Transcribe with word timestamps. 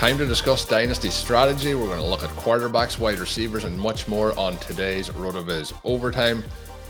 Time 0.00 0.16
to 0.16 0.24
discuss 0.24 0.64
dynasty 0.64 1.10
strategy. 1.10 1.74
We're 1.74 1.88
going 1.88 1.98
to 1.98 2.06
look 2.06 2.22
at 2.22 2.30
quarterbacks, 2.30 2.98
wide 2.98 3.18
receivers, 3.18 3.64
and 3.64 3.78
much 3.78 4.08
more 4.08 4.32
on 4.38 4.56
today's 4.56 5.10
RotoViz 5.10 5.74
Overtime. 5.84 6.42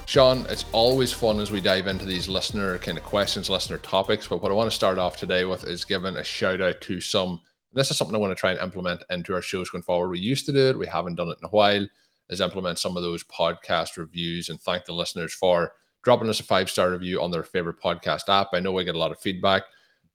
Shawn, 0.06 0.46
it's 0.48 0.64
always 0.70 1.12
fun 1.12 1.40
as 1.40 1.50
we 1.50 1.60
dive 1.60 1.88
into 1.88 2.04
these 2.04 2.28
listener 2.28 2.78
kind 2.78 2.96
of 2.96 3.02
questions, 3.02 3.50
listener 3.50 3.78
topics. 3.78 4.28
But 4.28 4.40
what 4.40 4.52
I 4.52 4.54
want 4.54 4.70
to 4.70 4.76
start 4.76 4.96
off 4.96 5.16
today 5.16 5.44
with 5.44 5.64
is 5.64 5.84
giving 5.84 6.18
a 6.18 6.22
shout 6.22 6.60
out 6.60 6.80
to 6.82 7.00
some. 7.00 7.40
This 7.72 7.90
is 7.90 7.96
something 7.96 8.14
I 8.14 8.20
want 8.20 8.30
to 8.30 8.40
try 8.40 8.52
and 8.52 8.60
implement 8.60 9.02
into 9.10 9.34
our 9.34 9.42
shows 9.42 9.70
going 9.70 9.82
forward. 9.82 10.10
We 10.10 10.20
used 10.20 10.46
to 10.46 10.52
do 10.52 10.68
it, 10.68 10.78
we 10.78 10.86
haven't 10.86 11.16
done 11.16 11.30
it 11.30 11.38
in 11.42 11.46
a 11.46 11.50
while. 11.50 11.84
Is 12.28 12.40
implement 12.40 12.78
some 12.78 12.96
of 12.96 13.02
those 13.02 13.24
podcast 13.24 13.96
reviews 13.96 14.50
and 14.50 14.60
thank 14.60 14.84
the 14.84 14.94
listeners 14.94 15.34
for 15.34 15.72
dropping 16.04 16.28
us 16.28 16.38
a 16.38 16.44
five 16.44 16.70
star 16.70 16.92
review 16.92 17.20
on 17.20 17.32
their 17.32 17.42
favorite 17.42 17.82
podcast 17.82 18.28
app. 18.28 18.50
I 18.52 18.60
know 18.60 18.70
we 18.70 18.84
get 18.84 18.94
a 18.94 18.98
lot 18.98 19.10
of 19.10 19.18
feedback 19.18 19.64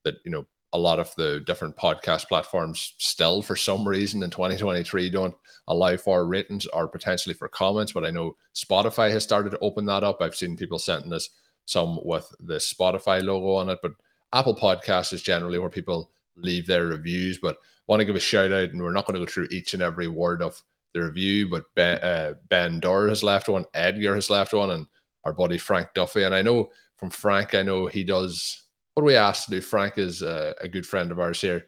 that 0.06 0.16
you 0.24 0.32
know 0.32 0.46
a 0.76 0.78
lot 0.78 1.00
of 1.00 1.16
the 1.16 1.40
different 1.46 1.76
podcast 1.78 2.28
platforms 2.28 2.96
still, 2.98 3.42
for 3.42 3.56
some 3.56 3.88
reason, 3.88 4.22
in 4.22 4.30
2023 4.30 5.10
don't 5.10 5.34
allow 5.70 5.96
for 5.96 6.28
ratings 6.28 6.68
or 6.68 6.88
potentially 6.88 7.34
for 7.34 7.48
comments. 7.48 7.94
But 7.94 8.06
I 8.06 8.12
know 8.12 8.36
Spotify 8.54 9.10
has 9.12 9.24
started 9.24 9.52
to 9.52 9.60
open 9.60 9.86
that 9.86 10.04
up. 10.04 10.22
I've 10.22 10.36
seen 10.36 10.58
people 10.58 10.78
sending 10.78 11.14
us 11.14 11.30
some 11.66 12.00
with 12.04 12.30
the 12.42 12.56
Spotify 12.56 13.24
logo 13.24 13.54
on 13.54 13.70
it. 13.70 13.80
But 13.82 13.94
Apple 14.34 14.56
Podcasts 14.56 15.14
is 15.14 15.22
generally 15.22 15.60
where 15.60 15.70
people 15.70 16.12
leave 16.36 16.68
their 16.68 16.88
reviews. 16.88 17.38
But 17.38 17.58
want 17.88 18.02
to 18.02 18.06
give 18.06 18.18
a 18.18 18.20
shout 18.20 18.52
out, 18.52 18.72
and 18.72 18.82
we're 18.82 18.92
not 18.92 19.06
going 19.06 19.18
to 19.18 19.26
go 19.26 19.32
through 19.32 19.48
each 19.52 19.74
and 19.74 19.82
every 19.82 20.10
word 20.10 20.42
of 20.42 20.62
the 20.94 21.04
review. 21.04 21.48
But 21.48 21.64
Ben, 21.76 22.00
uh, 22.00 22.34
ben 22.50 22.82
Dorr 22.82 23.08
has 23.08 23.24
left 23.24 23.48
one, 23.48 23.64
Edgar 23.74 24.16
has 24.16 24.30
left 24.30 24.54
one, 24.54 24.72
and 24.72 24.88
our 25.24 25.32
buddy 25.32 25.58
Frank 25.58 25.88
Duffy. 25.96 26.24
And 26.24 26.36
I 26.36 26.42
know 26.42 26.70
from 26.98 27.10
Frank, 27.10 27.56
I 27.56 27.62
know 27.62 27.88
he 27.88 28.04
does 28.04 28.65
what 28.96 29.06
we 29.06 29.16
ask 29.16 29.46
to 29.46 29.52
do? 29.52 29.62
Frank 29.62 29.98
is 29.98 30.22
a, 30.22 30.56
a, 30.62 30.68
good 30.68 30.88
friend 30.88 31.12
of 31.12 31.20
ours 31.20 31.42
here. 31.42 31.66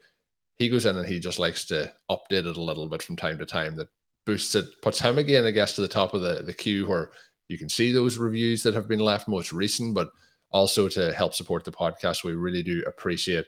He 0.55 0.69
goes 0.69 0.85
in 0.85 0.97
and 0.97 1.07
he 1.07 1.19
just 1.19 1.39
likes 1.39 1.65
to 1.65 1.93
update 2.09 2.47
it 2.47 2.57
a 2.57 2.61
little 2.61 2.88
bit 2.88 3.03
from 3.03 3.15
time 3.15 3.38
to 3.38 3.45
time. 3.45 3.75
That 3.75 3.89
boosts 4.25 4.55
it, 4.55 4.65
puts 4.81 4.99
him 4.99 5.17
again, 5.17 5.45
I 5.45 5.51
guess, 5.51 5.75
to 5.75 5.81
the 5.81 5.87
top 5.87 6.13
of 6.13 6.21
the, 6.21 6.41
the 6.41 6.53
queue 6.53 6.87
where 6.87 7.11
you 7.49 7.57
can 7.57 7.69
see 7.69 7.91
those 7.91 8.17
reviews 8.17 8.63
that 8.63 8.73
have 8.73 8.87
been 8.87 8.99
left 8.99 9.27
most 9.27 9.53
recent, 9.53 9.93
but 9.93 10.09
also 10.51 10.87
to 10.89 11.13
help 11.13 11.33
support 11.33 11.66
the 11.66 11.71
podcast. 11.71 12.23
We 12.23 12.33
really 12.33 12.63
do 12.63 12.81
appreciate 12.87 13.45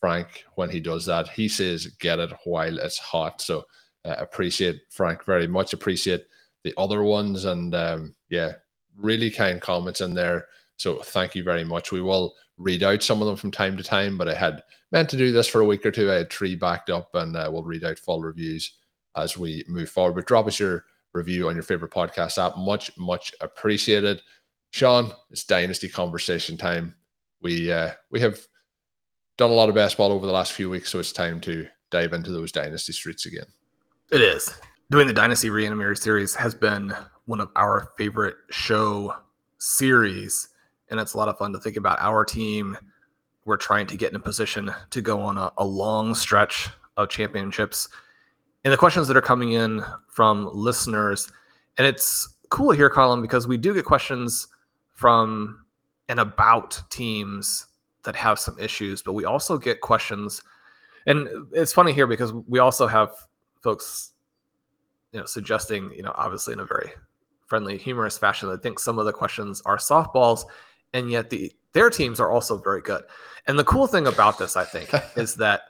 Frank 0.00 0.44
when 0.54 0.70
he 0.70 0.80
does 0.80 1.04
that. 1.06 1.28
He 1.28 1.48
says, 1.48 1.86
get 2.00 2.18
it 2.18 2.32
while 2.44 2.78
it's 2.78 2.98
hot. 2.98 3.42
So 3.42 3.64
uh, 4.04 4.16
appreciate 4.18 4.80
Frank 4.90 5.24
very 5.24 5.46
much. 5.46 5.74
Appreciate 5.74 6.24
the 6.64 6.74
other 6.78 7.02
ones. 7.02 7.44
And 7.44 7.74
um, 7.74 8.14
yeah, 8.30 8.52
really 8.96 9.30
kind 9.30 9.60
comments 9.60 10.00
in 10.00 10.14
there. 10.14 10.46
So 10.78 11.00
thank 11.00 11.34
you 11.34 11.42
very 11.42 11.64
much. 11.64 11.92
We 11.92 12.00
will 12.00 12.34
read 12.56 12.82
out 12.82 13.02
some 13.02 13.20
of 13.20 13.26
them 13.26 13.36
from 13.36 13.50
time 13.50 13.76
to 13.76 13.82
time, 13.82 14.16
but 14.16 14.28
I 14.28 14.34
had 14.34 14.62
meant 14.92 15.10
to 15.10 15.16
do 15.16 15.32
this 15.32 15.48
for 15.48 15.60
a 15.60 15.66
week 15.66 15.84
or 15.84 15.90
two. 15.90 16.10
I 16.10 16.14
had 16.14 16.30
three 16.30 16.54
backed 16.54 16.88
up, 16.88 17.14
and 17.14 17.36
uh, 17.36 17.50
we'll 17.52 17.64
read 17.64 17.84
out 17.84 17.98
full 17.98 18.22
reviews 18.22 18.78
as 19.16 19.36
we 19.36 19.64
move 19.68 19.90
forward. 19.90 20.14
But 20.14 20.26
drop 20.26 20.46
us 20.46 20.58
your 20.58 20.84
review 21.12 21.48
on 21.48 21.54
your 21.54 21.64
favorite 21.64 21.90
podcast 21.90 22.38
app. 22.38 22.56
Much, 22.56 22.96
much 22.96 23.34
appreciated. 23.40 24.22
Shawn, 24.70 25.12
it's 25.30 25.44
dynasty 25.44 25.88
conversation 25.88 26.56
time. 26.56 26.94
We 27.42 27.72
uh, 27.72 27.92
we 28.10 28.20
have 28.20 28.38
done 29.36 29.50
a 29.50 29.54
lot 29.54 29.68
of 29.68 29.74
basketball 29.74 30.12
over 30.12 30.26
the 30.26 30.32
last 30.32 30.52
few 30.52 30.70
weeks, 30.70 30.90
so 30.90 31.00
it's 31.00 31.12
time 31.12 31.40
to 31.40 31.66
dive 31.90 32.12
into 32.12 32.30
those 32.30 32.52
dynasty 32.52 32.92
streets 32.92 33.26
again. 33.26 33.46
It 34.12 34.20
is. 34.20 34.54
Doing 34.90 35.06
the 35.06 35.12
Dynasty 35.12 35.48
Reanimator 35.48 35.98
series 35.98 36.34
has 36.36 36.54
been 36.54 36.94
one 37.26 37.40
of 37.40 37.50
our 37.56 37.90
favorite 37.98 38.36
show 38.50 39.14
series 39.58 40.48
and 40.90 41.00
it's 41.00 41.14
a 41.14 41.16
lot 41.16 41.28
of 41.28 41.38
fun 41.38 41.52
to 41.52 41.60
think 41.60 41.76
about 41.76 42.00
our 42.00 42.24
team. 42.24 42.76
We're 43.44 43.56
trying 43.56 43.86
to 43.88 43.96
get 43.96 44.10
in 44.10 44.16
a 44.16 44.20
position 44.20 44.70
to 44.90 45.00
go 45.00 45.20
on 45.20 45.38
a, 45.38 45.50
a 45.58 45.64
long 45.64 46.14
stretch 46.14 46.68
of 46.96 47.08
championships. 47.08 47.88
And 48.64 48.72
the 48.72 48.76
questions 48.76 49.08
that 49.08 49.16
are 49.16 49.22
coming 49.22 49.52
in 49.52 49.82
from 50.08 50.50
listeners, 50.52 51.30
and 51.78 51.86
it's 51.86 52.28
cool 52.50 52.72
here, 52.72 52.90
Colm, 52.90 53.22
because 53.22 53.46
we 53.46 53.56
do 53.56 53.72
get 53.72 53.84
questions 53.84 54.48
from 54.94 55.64
and 56.08 56.18
about 56.20 56.82
teams 56.90 57.66
that 58.04 58.16
have 58.16 58.38
some 58.38 58.58
issues, 58.58 59.02
but 59.02 59.12
we 59.12 59.24
also 59.24 59.58
get 59.58 59.80
questions. 59.80 60.42
And 61.06 61.28
it's 61.52 61.72
funny 61.72 61.92
here 61.92 62.06
because 62.06 62.32
we 62.32 62.58
also 62.58 62.86
have 62.86 63.10
folks, 63.62 64.12
you 65.12 65.20
know, 65.20 65.26
suggesting, 65.26 65.92
you 65.94 66.02
know, 66.02 66.12
obviously 66.16 66.52
in 66.52 66.60
a 66.60 66.64
very 66.64 66.92
friendly, 67.46 67.78
humorous 67.78 68.18
fashion, 68.18 68.48
I 68.50 68.56
think 68.56 68.78
some 68.78 68.98
of 68.98 69.06
the 69.06 69.12
questions 69.12 69.62
are 69.64 69.76
softballs 69.76 70.44
and 70.92 71.10
yet 71.10 71.30
the 71.30 71.52
their 71.72 71.90
teams 71.90 72.18
are 72.18 72.30
also 72.30 72.58
very 72.58 72.80
good. 72.80 73.02
And 73.46 73.58
the 73.58 73.64
cool 73.64 73.86
thing 73.86 74.06
about 74.06 74.38
this, 74.38 74.56
I 74.56 74.64
think, 74.64 74.90
is 75.16 75.36
that 75.36 75.62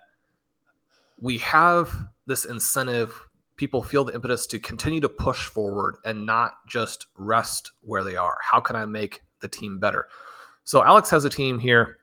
we 1.21 1.39
have 1.39 1.93
this 2.27 2.45
incentive. 2.45 3.21
People 3.57 3.83
feel 3.83 4.05
the 4.05 4.15
impetus 4.15 4.47
to 4.49 4.59
continue 4.61 5.01
to 5.01 5.09
push 5.09 5.47
forward 5.47 5.97
and 6.05 6.25
not 6.25 6.53
just 6.69 7.07
rest 7.17 7.73
where 7.83 8.05
they 8.05 8.17
are. 8.17 8.39
How 8.41 8.61
can 8.61 8.77
I 8.77 8.87
make 8.87 9.23
the 9.41 9.49
team 9.49 9.81
better? 9.81 10.09
So 10.65 10.85
Alex 10.85 11.11
has 11.11 11.25
a 11.25 11.31
team 11.31 11.59
here 11.59 11.99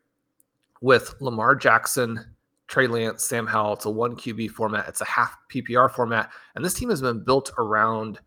with 0.81 1.15
Lamar 1.21 1.55
Jackson, 1.55 2.35
Trey 2.67 2.87
Lance, 2.87 3.23
Sam 3.23 3.47
Howell. 3.47 3.73
It's 3.73 3.85
a 3.85 3.89
one 3.89 4.15
QB 4.15 4.51
format. 4.51 4.87
It's 4.87 5.01
a 5.01 5.05
half 5.05 5.37
PPR 5.49 5.89
format, 5.89 6.29
and 6.55 6.65
this 6.65 6.73
team 6.73 6.89
has 6.89 7.01
been 7.01 7.23
built 7.23 7.51
around 7.57 8.19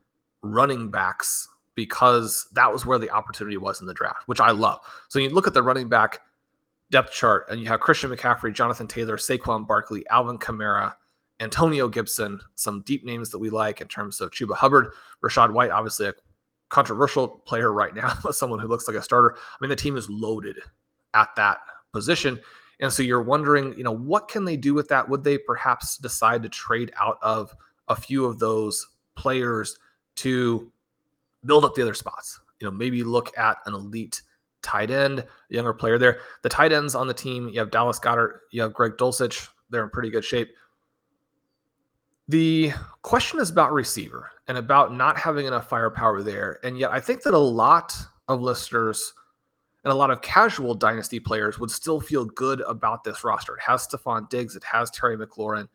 running 0.42 0.90
backs 0.90 1.48
because 1.78 2.48
that 2.54 2.72
was 2.72 2.84
where 2.84 2.98
the 2.98 3.08
opportunity 3.08 3.56
was 3.56 3.80
in 3.80 3.86
the 3.86 3.94
draft, 3.94 4.26
which 4.26 4.40
I 4.40 4.50
love. 4.50 4.80
So 5.06 5.20
you 5.20 5.30
look 5.30 5.46
at 5.46 5.54
the 5.54 5.62
running 5.62 5.88
back 5.88 6.18
depth 6.90 7.12
chart 7.12 7.46
and 7.48 7.60
you 7.60 7.68
have 7.68 7.78
Christian 7.78 8.10
McCaffrey, 8.10 8.52
Jonathan 8.52 8.88
Taylor, 8.88 9.16
Saquon 9.16 9.64
Barkley, 9.64 10.04
Alvin 10.08 10.38
Kamara, 10.38 10.94
Antonio 11.38 11.86
Gibson, 11.86 12.40
some 12.56 12.82
deep 12.84 13.04
names 13.04 13.30
that 13.30 13.38
we 13.38 13.48
like 13.48 13.80
in 13.80 13.86
terms 13.86 14.20
of 14.20 14.32
Chuba 14.32 14.56
Hubbard, 14.56 14.88
Rachaad 15.22 15.52
White, 15.52 15.70
obviously 15.70 16.08
a 16.08 16.14
controversial 16.68 17.28
player 17.28 17.72
right 17.72 17.94
now, 17.94 18.12
but 18.24 18.34
someone 18.34 18.58
who 18.58 18.66
looks 18.66 18.88
like 18.88 18.96
a 18.96 19.02
starter. 19.02 19.36
I 19.36 19.56
mean, 19.60 19.70
the 19.70 19.76
team 19.76 19.96
is 19.96 20.10
loaded 20.10 20.56
at 21.14 21.28
that 21.36 21.58
position. 21.92 22.40
And 22.80 22.92
so 22.92 23.04
you're 23.04 23.22
wondering, 23.22 23.72
you 23.78 23.84
know, 23.84 23.94
what 23.94 24.26
can 24.26 24.44
they 24.44 24.56
do 24.56 24.74
with 24.74 24.88
that? 24.88 25.08
Would 25.08 25.22
they 25.22 25.38
perhaps 25.38 25.96
decide 25.96 26.42
to 26.42 26.48
trade 26.48 26.90
out 27.00 27.18
of 27.22 27.54
a 27.86 27.94
few 27.94 28.24
of 28.24 28.40
those 28.40 28.84
players 29.14 29.78
to 30.16 30.72
build 31.44 31.64
up 31.64 31.74
the 31.74 31.82
other 31.82 31.94
spots. 31.94 32.40
You 32.60 32.66
know, 32.66 32.70
maybe 32.70 33.02
look 33.04 33.36
at 33.38 33.58
an 33.66 33.74
elite 33.74 34.22
tight 34.62 34.90
end, 34.90 35.24
younger 35.48 35.72
player 35.72 35.98
there. 35.98 36.20
The 36.42 36.48
tight 36.48 36.72
ends 36.72 36.94
on 36.94 37.06
the 37.06 37.14
team, 37.14 37.48
you 37.48 37.60
have 37.60 37.70
Dallas 37.70 37.98
Goedert, 37.98 38.40
you 38.50 38.62
have 38.62 38.74
Greg 38.74 38.92
Dulcich. 38.96 39.48
They're 39.70 39.84
in 39.84 39.90
pretty 39.90 40.10
good 40.10 40.24
shape. 40.24 40.48
The 42.28 42.72
question 43.02 43.40
is 43.40 43.50
about 43.50 43.72
receiver 43.72 44.30
and 44.48 44.58
about 44.58 44.94
not 44.94 45.16
having 45.16 45.46
enough 45.46 45.68
firepower 45.68 46.22
there. 46.22 46.58
And 46.62 46.78
yet, 46.78 46.90
I 46.90 47.00
think 47.00 47.22
that 47.22 47.34
a 47.34 47.38
lot 47.38 47.96
of 48.28 48.42
listeners 48.42 49.14
and 49.84 49.92
a 49.92 49.96
lot 49.96 50.10
of 50.10 50.20
casual 50.20 50.74
dynasty 50.74 51.20
players 51.20 51.58
would 51.58 51.70
still 51.70 52.00
feel 52.00 52.24
good 52.24 52.60
about 52.62 53.04
this 53.04 53.24
roster. 53.24 53.54
It 53.54 53.62
has 53.62 53.86
Stefon 53.86 54.28
Diggs, 54.28 54.56
it 54.56 54.64
has 54.64 54.90
Terry 54.90 55.16
McLaurin, 55.16 55.68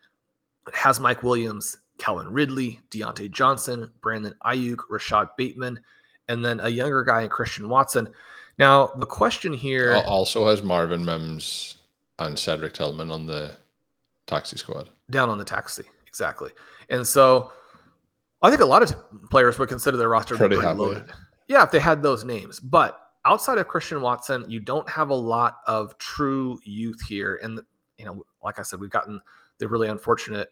it 0.67 0.75
has 0.75 0.99
Mike 0.99 1.23
Williams, 1.23 1.77
Calvin 1.97 2.31
Ridley, 2.31 2.79
Diontae 2.89 3.31
Johnson, 3.31 3.91
Brandon 4.01 4.33
Aiyuk, 4.45 4.79
Rashod 4.89 5.29
Bateman, 5.37 5.79
and 6.27 6.43
then 6.43 6.59
a 6.59 6.69
younger 6.69 7.03
guy 7.03 7.21
in 7.21 7.29
Christian 7.29 7.69
Watson. 7.69 8.09
Now, 8.57 8.87
the 8.97 9.05
question 9.05 9.53
here 9.53 10.01
also 10.05 10.47
has 10.47 10.61
Marvin 10.61 11.03
Mims 11.03 11.77
and 12.19 12.37
Cedric 12.37 12.73
Tillman 12.73 13.11
on 13.11 13.25
the 13.25 13.51
taxi 14.27 14.57
squad. 14.57 14.89
Down 15.09 15.29
on 15.29 15.37
the 15.37 15.43
taxi, 15.43 15.83
exactly. 16.07 16.51
And 16.89 17.05
so 17.05 17.51
I 18.41 18.49
think 18.49 18.61
a 18.61 18.65
lot 18.65 18.83
of 18.83 18.95
players 19.29 19.57
would 19.57 19.69
consider 19.69 19.97
their 19.97 20.09
roster 20.09 20.35
pretty, 20.35 20.55
pretty 20.55 20.73
loaded. 20.73 21.11
Yeah, 21.47 21.63
if 21.63 21.71
they 21.71 21.79
had 21.79 22.03
those 22.03 22.23
names. 22.23 22.59
But 22.59 22.99
outside 23.25 23.57
of 23.57 23.67
Christian 23.67 24.01
Watson, 24.01 24.45
you 24.47 24.59
don't 24.59 24.89
have 24.89 25.09
a 25.09 25.15
lot 25.15 25.57
of 25.67 25.97
true 25.97 26.59
youth 26.63 27.01
here. 27.01 27.39
And, 27.41 27.59
you 27.97 28.05
know, 28.05 28.23
like 28.43 28.59
I 28.59 28.61
said, 28.61 28.79
we've 28.79 28.89
gotten 28.89 29.19
the 29.59 29.67
really 29.67 29.87
unfortunate 29.87 30.49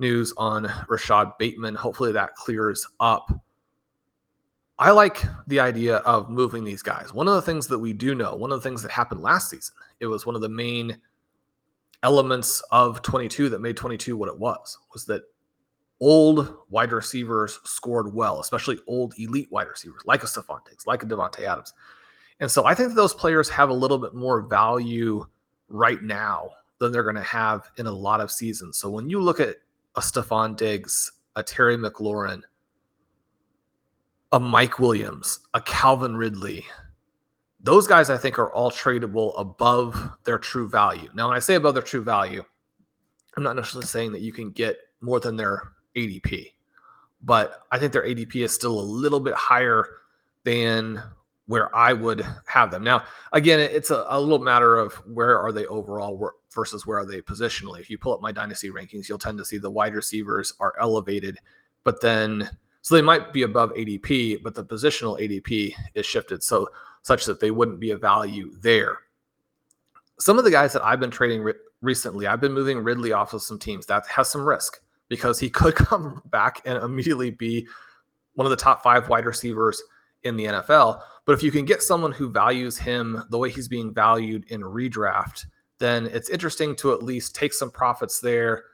news 0.00 0.32
on 0.36 0.72
Rashod 0.88 1.36
Bateman. 1.38 1.74
Hopefully 1.74 2.12
that 2.12 2.34
clears 2.34 2.86
up. 2.98 3.30
I 4.78 4.92
like 4.92 5.22
the 5.46 5.60
idea 5.60 5.96
of 5.98 6.30
moving 6.30 6.64
these 6.64 6.82
guys. 6.82 7.12
One 7.12 7.28
of 7.28 7.34
the 7.34 7.42
things 7.42 7.66
that 7.66 7.78
we 7.78 7.92
do 7.92 8.14
know, 8.14 8.34
one 8.34 8.50
of 8.50 8.62
the 8.62 8.68
things 8.68 8.82
that 8.82 8.90
happened 8.90 9.20
last 9.20 9.50
season, 9.50 9.74
it 10.00 10.06
was 10.06 10.24
one 10.24 10.34
of 10.34 10.40
the 10.40 10.48
main 10.48 10.96
elements 12.02 12.62
of 12.70 13.02
22 13.02 13.50
that 13.50 13.60
made 13.60 13.76
22 13.76 14.16
what 14.16 14.30
it 14.30 14.38
was, 14.38 14.78
was 14.92 15.04
that 15.04 15.22
old 16.00 16.56
wide 16.70 16.92
receivers 16.92 17.60
scored 17.64 18.14
well, 18.14 18.40
especially 18.40 18.78
old 18.86 19.12
elite 19.18 19.48
wide 19.50 19.68
receivers 19.68 20.00
like 20.06 20.22
a 20.22 20.26
Stefon 20.26 20.64
Diggs, 20.64 20.86
like 20.86 21.02
a 21.02 21.06
Davante 21.06 21.40
Adams. 21.40 21.74
And 22.40 22.50
so 22.50 22.64
I 22.64 22.74
think 22.74 22.94
those 22.94 23.12
players 23.12 23.50
have 23.50 23.68
a 23.68 23.74
little 23.74 23.98
bit 23.98 24.14
more 24.14 24.40
value 24.40 25.26
right 25.68 26.02
now 26.02 26.50
than 26.78 26.90
they're 26.90 27.02
going 27.02 27.16
to 27.16 27.22
have 27.22 27.70
in 27.76 27.86
a 27.86 27.92
lot 27.92 28.22
of 28.22 28.30
seasons. 28.30 28.78
So 28.78 28.88
when 28.88 29.10
you 29.10 29.20
look 29.20 29.40
at 29.40 29.56
a 29.96 30.00
Stefon 30.00 30.56
Diggs, 30.56 31.12
a 31.36 31.42
Terry 31.42 31.76
McLaurin, 31.76 32.42
a 34.32 34.40
Mike 34.40 34.78
Williams, 34.78 35.40
a 35.54 35.60
Calvin 35.60 36.16
Ridley. 36.16 36.64
Those 37.60 37.86
guys 37.86 38.08
I 38.08 38.16
think 38.16 38.38
are 38.38 38.52
all 38.52 38.70
tradable 38.70 39.38
above 39.38 40.10
their 40.24 40.38
true 40.38 40.68
value. 40.68 41.08
Now, 41.14 41.28
when 41.28 41.36
I 41.36 41.40
say 41.40 41.56
above 41.56 41.74
their 41.74 41.82
true 41.82 42.02
value, 42.02 42.42
I'm 43.36 43.42
not 43.42 43.56
necessarily 43.56 43.86
saying 43.86 44.12
that 44.12 44.22
you 44.22 44.32
can 44.32 44.50
get 44.50 44.78
more 45.00 45.20
than 45.20 45.36
their 45.36 45.72
ADP, 45.96 46.52
but 47.22 47.62
I 47.70 47.78
think 47.78 47.92
their 47.92 48.06
ADP 48.06 48.36
is 48.36 48.54
still 48.54 48.78
a 48.78 48.80
little 48.80 49.20
bit 49.20 49.34
higher 49.34 49.86
than 50.44 51.02
where 51.50 51.74
I 51.74 51.92
would 51.92 52.24
have 52.46 52.70
them. 52.70 52.84
Now, 52.84 53.02
again, 53.32 53.58
it's 53.58 53.90
a, 53.90 54.06
a 54.08 54.20
little 54.20 54.38
matter 54.38 54.76
of 54.76 54.94
where 55.12 55.36
are 55.36 55.50
they 55.50 55.66
overall 55.66 56.30
versus 56.54 56.86
where 56.86 56.98
are 56.98 57.04
they 57.04 57.20
positionally. 57.20 57.80
If 57.80 57.90
you 57.90 57.98
pull 57.98 58.14
up 58.14 58.22
my 58.22 58.30
dynasty 58.30 58.70
rankings, 58.70 59.08
you'll 59.08 59.18
tend 59.18 59.36
to 59.38 59.44
see 59.44 59.58
the 59.58 59.68
wide 59.68 59.96
receivers 59.96 60.54
are 60.60 60.74
elevated, 60.78 61.38
but 61.82 62.00
then 62.00 62.48
so 62.82 62.94
they 62.94 63.02
might 63.02 63.32
be 63.32 63.42
above 63.42 63.74
ADP, 63.74 64.44
but 64.44 64.54
the 64.54 64.64
positional 64.64 65.20
ADP 65.20 65.74
is 65.94 66.06
shifted 66.06 66.44
so 66.44 66.68
such 67.02 67.24
that 67.24 67.40
they 67.40 67.50
wouldn't 67.50 67.80
be 67.80 67.90
a 67.90 67.96
value 67.96 68.52
there. 68.60 68.98
Some 70.20 70.38
of 70.38 70.44
the 70.44 70.52
guys 70.52 70.72
that 70.74 70.84
I've 70.84 71.00
been 71.00 71.10
trading 71.10 71.42
re- 71.42 71.54
recently, 71.82 72.28
I've 72.28 72.40
been 72.40 72.52
moving 72.52 72.78
Ridley 72.78 73.10
off 73.10 73.34
of 73.34 73.42
some 73.42 73.58
teams 73.58 73.86
that 73.86 74.06
has 74.06 74.30
some 74.30 74.46
risk 74.46 74.80
because 75.08 75.40
he 75.40 75.50
could 75.50 75.74
come 75.74 76.22
back 76.26 76.62
and 76.64 76.80
immediately 76.80 77.32
be 77.32 77.66
one 78.34 78.46
of 78.46 78.50
the 78.50 78.56
top 78.56 78.84
five 78.84 79.08
wide 79.08 79.26
receivers 79.26 79.82
in 80.22 80.36
the 80.36 80.44
NFL. 80.44 81.02
But 81.26 81.32
if 81.32 81.42
you 81.42 81.50
can 81.50 81.64
get 81.64 81.82
someone 81.82 82.12
who 82.12 82.30
values 82.30 82.78
him 82.78 83.22
the 83.30 83.38
way 83.38 83.50
he's 83.50 83.68
being 83.68 83.92
valued 83.92 84.44
in 84.48 84.62
redraft, 84.62 85.46
then 85.78 86.06
it's 86.06 86.28
interesting 86.28 86.74
to 86.76 86.92
at 86.92 87.02
least 87.02 87.34
take 87.34 87.52
some 87.52 87.70
profits 87.70 88.20
there 88.20 88.64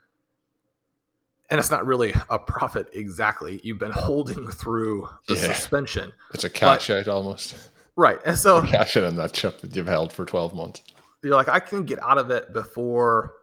and 1.51 1.61
it's 1.61 1.71
not 1.71 1.87
really 1.87 2.15
a 2.29 2.39
profit 2.39 2.89
exactly. 2.93 3.61
You've 3.63 3.79
been 3.79 3.91
holding 3.93 4.49
through 4.49 5.09
the 5.29 5.35
yeah. 5.35 5.53
suspension. 5.53 6.13
It's 6.35 6.45
a 6.45 6.51
cash 6.51 6.89
but, 6.89 6.99
out 6.99 7.09
almost. 7.09 7.55
Right. 7.97 8.19
And 8.25 8.37
so 8.37 8.63
cash 8.67 8.97
out 8.97 9.05
on 9.05 9.17
that 9.17 9.33
chip 9.33 9.61
that 9.61 9.75
you've 9.75 9.87
held 9.87 10.13
for 10.13 10.25
12 10.25 10.55
months. 10.55 10.83
You're 11.23 11.35
like, 11.35 11.49
I 11.49 11.61
can 11.61 11.85
get 11.85 12.03
out 12.03 12.19
of 12.19 12.31
it 12.31 12.53
before 12.53 13.35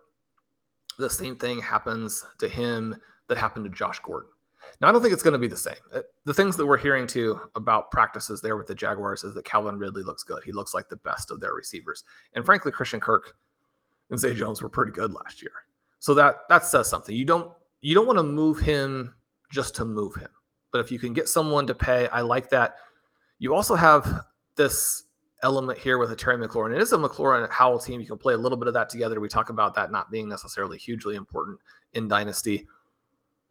the 0.98 1.10
same 1.10 1.36
thing 1.36 1.60
happens 1.60 2.24
to 2.40 2.48
him 2.48 2.96
that 3.28 3.38
happened 3.38 3.66
to 3.66 3.72
Josh 3.72 4.00
Gordon. 4.00 4.30
Now, 4.84 4.90
I 4.90 4.92
don't 4.92 5.02
think 5.02 5.14
it's 5.14 5.24
going 5.24 5.32
to 5.32 5.40
be 5.40 5.48
the 5.48 5.56
same. 5.56 5.78
Uh, 5.94 6.02
the 6.26 6.34
things 6.34 6.58
that 6.58 6.66
we're 6.66 6.76
hearing 6.76 7.08
too 7.08 7.40
about 7.56 7.90
practices 7.90 8.42
there 8.42 8.58
with 8.58 8.68
the 8.68 8.76
Jaguars 8.76 9.24
is 9.24 9.34
that 9.34 9.46
Calvin 9.46 9.80
Ridley 9.80 10.04
looks 10.04 10.24
good. 10.24 10.44
He 10.44 10.52
looks 10.52 10.74
like 10.74 10.90
the 10.90 10.98
best 10.98 11.32
of 11.32 11.40
their 11.40 11.54
receivers. 11.54 12.04
And 12.36 12.46
frankly, 12.46 12.70
Christian 12.70 13.00
Kirk 13.00 13.34
and 14.10 14.20
Zay 14.20 14.34
Jones 14.34 14.62
were 14.62 14.68
pretty 14.68 14.92
good 14.92 15.14
last 15.14 15.42
year. 15.42 15.54
So 16.00 16.14
that 16.16 16.40
that 16.50 16.66
says 16.66 16.90
something. 16.90 17.16
You 17.16 17.24
don't 17.24 17.50
you 17.80 17.96
don't 17.96 18.06
want 18.06 18.20
to 18.20 18.24
move 18.24 18.60
him 18.60 19.16
just 19.50 19.74
to 19.76 19.86
move 19.86 20.16
him. 20.16 20.28
But 20.74 20.80
if 20.82 20.92
you 20.92 21.00
can 21.00 21.14
get 21.14 21.30
someone 21.30 21.66
to 21.68 21.74
pay, 21.74 22.10
I 22.10 22.20
like 22.20 22.50
that. 22.50 22.76
You 23.40 23.56
also 23.56 23.76
have 23.76 24.26
this 24.58 25.04
element 25.44 25.80
here 25.80 25.98
with 25.98 26.12
a 26.12 26.16
Terry 26.18 26.46
McLaurin. 26.46 26.76
It 26.76 26.82
is 26.82 26.92
a 26.92 26.98
McLaurin 26.98 27.50
Howell 27.50 27.80
team. 27.80 28.02
You 28.02 28.08
can 28.08 28.18
play 28.18 28.34
a 28.34 28.38
little 28.38 28.58
bit 28.58 28.68
of 28.68 28.74
that 28.74 28.90
together. 28.90 29.22
We 29.22 29.30
talk 29.30 29.50
about 29.50 29.76
that 29.76 29.94
not 29.94 30.12
being 30.12 30.28
necessarily 30.28 30.78
hugely 30.78 31.16
important 31.16 31.58
in 31.94 32.10
Dynasty. 32.10 32.68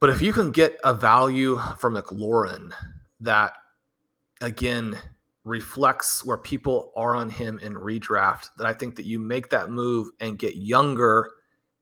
But 0.02 0.10
if 0.10 0.20
you 0.20 0.32
can 0.32 0.50
get 0.50 0.80
a 0.82 0.92
value 0.92 1.60
from 1.78 1.94
McLaurin 1.94 2.72
that, 3.20 3.52
again, 4.40 4.98
reflects 5.44 6.24
where 6.24 6.38
people 6.38 6.90
are 6.96 7.14
on 7.14 7.30
him 7.30 7.60
in 7.60 7.74
redraft, 7.74 8.48
that 8.58 8.66
I 8.66 8.72
think 8.72 8.96
that 8.96 9.06
you 9.06 9.20
make 9.20 9.48
that 9.50 9.70
move 9.70 10.08
and 10.18 10.36
get 10.36 10.56
younger 10.56 11.30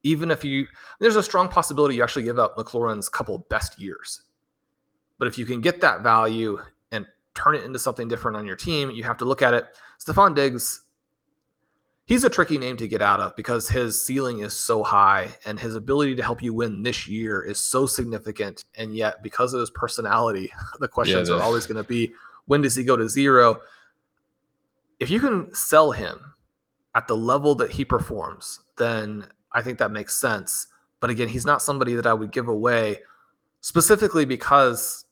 even 0.02 0.30
if 0.30 0.44
you 0.44 0.66
there's 0.98 1.16
a 1.16 1.22
strong 1.22 1.48
possibility 1.48 1.94
you 1.94 2.02
actually 2.02 2.24
give 2.24 2.38
up 2.38 2.58
McLaurin's 2.58 3.08
couple 3.08 3.38
best 3.48 3.80
years. 3.80 4.22
But 5.18 5.26
if 5.26 5.38
you 5.38 5.46
can 5.46 5.62
get 5.62 5.80
that 5.80 6.02
value 6.02 6.58
and 6.92 7.06
turn 7.34 7.54
it 7.54 7.64
into 7.64 7.78
something 7.78 8.06
different 8.06 8.36
on 8.36 8.46
your 8.46 8.56
team, 8.56 8.90
you 8.90 9.02
have 9.04 9.16
to 9.18 9.24
look 9.24 9.40
at 9.40 9.54
it. 9.54 9.66
Stefon 9.98 10.34
Diggs, 10.34 10.82
he's 12.06 12.24
a 12.24 12.30
tricky 12.30 12.58
name 12.58 12.76
to 12.76 12.88
get 12.88 13.02
out 13.02 13.20
of 13.20 13.36
because 13.36 13.68
his 13.68 14.00
ceiling 14.00 14.40
is 14.40 14.52
so 14.52 14.82
high 14.82 15.28
and 15.44 15.58
his 15.58 15.76
ability 15.76 16.16
to 16.16 16.22
help 16.22 16.42
you 16.42 16.52
win 16.52 16.82
this 16.82 17.06
year 17.06 17.42
is 17.42 17.58
so 17.58 17.86
significant. 17.86 18.64
And 18.74 18.94
yet, 18.94 19.22
because 19.22 19.54
of 19.54 19.60
his 19.60 19.70
personality, 19.70 20.52
the 20.80 20.88
questions 20.88 21.28
yeah, 21.28 21.36
are 21.36 21.42
always 21.42 21.66
going 21.66 21.82
to 21.82 21.88
be 21.88 22.12
when 22.46 22.62
does 22.62 22.74
he 22.74 22.84
go 22.84 22.96
to 22.96 23.08
zero? 23.08 23.60
If 24.98 25.08
you 25.08 25.20
can 25.20 25.54
sell 25.54 25.92
him 25.92 26.34
at 26.94 27.06
the 27.06 27.16
level 27.16 27.54
that 27.54 27.70
he 27.70 27.84
performs, 27.84 28.60
then 28.76 29.26
I 29.52 29.62
think 29.62 29.78
that 29.78 29.92
makes 29.92 30.18
sense. 30.18 30.66
But 30.98 31.10
again, 31.10 31.28
he's 31.28 31.46
not 31.46 31.62
somebody 31.62 31.94
that 31.94 32.06
I 32.06 32.12
would 32.12 32.32
give 32.32 32.48
away 32.48 32.98
specifically 33.60 34.24
because 34.24 35.04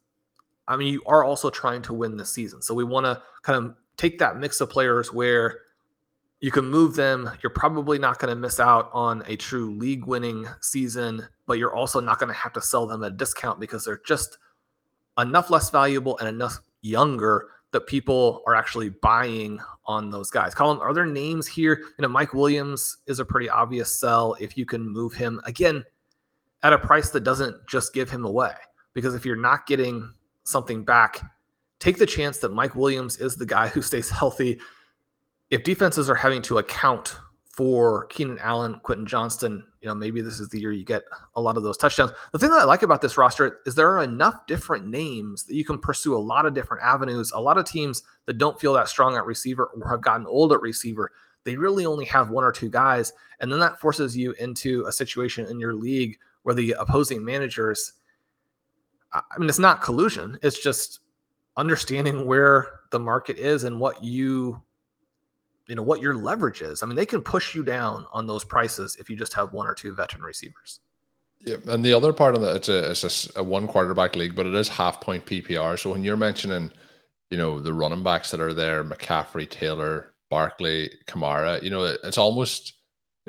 I 0.66 0.76
mean 0.76 0.92
you 0.92 1.02
are 1.06 1.24
also 1.24 1.50
trying 1.50 1.82
to 1.82 1.94
win 1.94 2.16
this 2.16 2.32
season. 2.32 2.60
So 2.62 2.74
we 2.74 2.84
want 2.84 3.06
to 3.06 3.22
kind 3.42 3.64
of 3.64 3.74
take 3.96 4.18
that 4.18 4.38
mix 4.38 4.60
of 4.60 4.70
players 4.70 5.12
where 5.12 5.60
you 6.40 6.50
can 6.50 6.66
move 6.66 6.94
them. 6.94 7.30
You're 7.42 7.50
probably 7.50 7.98
not 7.98 8.18
going 8.18 8.34
to 8.34 8.40
miss 8.40 8.60
out 8.60 8.90
on 8.92 9.22
a 9.26 9.36
true 9.36 9.74
league 9.74 10.06
winning 10.06 10.46
season, 10.60 11.26
but 11.46 11.58
you're 11.58 11.74
also 11.74 12.00
not 12.00 12.18
going 12.18 12.32
to 12.32 12.38
have 12.38 12.52
to 12.52 12.62
sell 12.62 12.86
them 12.86 13.02
at 13.02 13.12
a 13.12 13.14
discount 13.14 13.58
because 13.58 13.84
they're 13.84 14.00
just 14.06 14.38
enough 15.18 15.50
less 15.50 15.70
valuable 15.70 16.16
and 16.18 16.28
enough 16.28 16.60
younger 16.82 17.48
that 17.72 17.86
people 17.86 18.42
are 18.46 18.54
actually 18.54 18.88
buying 18.88 19.60
on 19.84 20.10
those 20.10 20.30
guys. 20.30 20.54
Colm, 20.54 20.80
are 20.80 20.94
there 20.94 21.06
names 21.06 21.46
here? 21.46 21.78
You 21.98 22.02
know, 22.02 22.08
Mike 22.08 22.32
Williams 22.32 22.98
is 23.06 23.18
a 23.18 23.24
pretty 23.24 23.48
obvious 23.48 23.98
sell 23.98 24.36
if 24.40 24.56
you 24.56 24.64
can 24.64 24.88
move 24.88 25.12
him 25.12 25.40
again 25.44 25.84
at 26.62 26.72
a 26.72 26.78
price 26.78 27.10
that 27.10 27.24
doesn't 27.24 27.56
just 27.66 27.92
give 27.92 28.10
him 28.10 28.24
away. 28.24 28.52
Because 28.94 29.14
if 29.14 29.24
you're 29.26 29.36
not 29.36 29.66
getting 29.66 30.12
something 30.44 30.84
back, 30.84 31.20
take 31.78 31.98
the 31.98 32.06
chance 32.06 32.38
that 32.38 32.52
Mike 32.52 32.74
Williams 32.74 33.18
is 33.18 33.36
the 33.36 33.46
guy 33.46 33.68
who 33.68 33.82
stays 33.82 34.08
healthy. 34.18 34.58
If 35.50 35.64
defenses 35.64 36.10
are 36.10 36.14
having 36.14 36.42
to 36.42 36.58
account 36.58 37.16
for 37.58 38.06
Keenan 38.06 38.38
Allen, 38.38 38.78
Quentin 38.84 39.06
Johnston, 39.06 39.64
you 39.80 39.88
know, 39.88 39.94
maybe 39.94 40.20
this 40.20 40.38
is 40.38 40.48
the 40.48 40.60
year 40.60 40.70
you 40.70 40.84
get 40.84 41.02
a 41.34 41.40
lot 41.40 41.56
of 41.56 41.62
those 41.62 41.76
touchdowns. 41.76 42.12
The 42.32 42.38
thing 42.38 42.50
that 42.50 42.60
I 42.60 42.64
like 42.64 42.82
about 42.82 43.00
this 43.00 43.18
roster 43.18 43.58
is 43.66 43.74
there 43.74 43.90
are 43.90 44.04
enough 44.04 44.46
different 44.46 44.86
names 44.86 45.42
that 45.44 45.54
you 45.54 45.64
can 45.64 45.78
pursue 45.78 46.16
a 46.16 46.18
lot 46.18 46.46
of 46.46 46.54
different 46.54 46.84
avenues. 46.84 47.32
A 47.32 47.40
lot 47.40 47.58
of 47.58 47.64
teams 47.64 48.04
that 48.26 48.38
don't 48.38 48.60
feel 48.60 48.74
that 48.74 48.88
strong 48.88 49.16
at 49.16 49.26
receiver 49.26 49.66
or 49.66 49.90
have 49.90 50.02
gotten 50.02 50.26
old 50.26 50.52
at 50.52 50.60
receiver, 50.60 51.10
they 51.42 51.56
really 51.56 51.84
only 51.84 52.04
have 52.04 52.30
one 52.30 52.44
or 52.44 52.52
two 52.52 52.68
guys. 52.68 53.12
And 53.40 53.50
then 53.50 53.58
that 53.58 53.80
forces 53.80 54.16
you 54.16 54.32
into 54.32 54.84
a 54.86 54.92
situation 54.92 55.46
in 55.46 55.58
your 55.58 55.74
league 55.74 56.18
where 56.42 56.54
the 56.54 56.76
opposing 56.78 57.24
managers, 57.24 57.94
I 59.12 59.22
mean, 59.38 59.48
it's 59.48 59.58
not 59.58 59.82
collusion, 59.82 60.38
it's 60.42 60.62
just 60.62 61.00
understanding 61.56 62.24
where 62.24 62.80
the 62.92 63.00
market 63.00 63.38
is 63.38 63.64
and 63.64 63.80
what 63.80 64.04
you 64.04 64.62
you 65.68 65.74
know 65.74 65.82
what 65.82 66.00
your 66.00 66.14
leverage 66.14 66.62
is. 66.62 66.82
I 66.82 66.86
mean, 66.86 66.96
they 66.96 67.06
can 67.06 67.22
push 67.22 67.54
you 67.54 67.62
down 67.62 68.06
on 68.12 68.26
those 68.26 68.42
prices 68.42 68.96
if 68.98 69.10
you 69.10 69.16
just 69.16 69.34
have 69.34 69.52
one 69.52 69.66
or 69.66 69.74
two 69.74 69.94
veteran 69.94 70.22
receivers. 70.22 70.80
Yeah, 71.40 71.56
and 71.68 71.84
the 71.84 71.92
other 71.92 72.12
part 72.12 72.34
of 72.34 72.40
that, 72.40 72.56
it's 72.56 72.68
a 72.68 72.90
it's 72.90 73.36
a, 73.36 73.40
a 73.40 73.42
one 73.42 73.68
quarterback 73.68 74.16
league, 74.16 74.34
but 74.34 74.46
it 74.46 74.54
is 74.54 74.68
half 74.68 75.00
point 75.00 75.24
PPR. 75.26 75.78
So 75.78 75.90
when 75.90 76.02
you're 76.02 76.16
mentioning, 76.16 76.72
you 77.30 77.38
know, 77.38 77.60
the 77.60 77.72
running 77.72 78.02
backs 78.02 78.30
that 78.30 78.40
are 78.40 78.54
there, 78.54 78.82
McCaffrey, 78.82 79.48
Taylor, 79.48 80.14
Barkley, 80.30 80.90
Kamara, 81.06 81.62
you 81.62 81.70
know, 81.70 81.84
it's 81.84 82.18
almost 82.18 82.72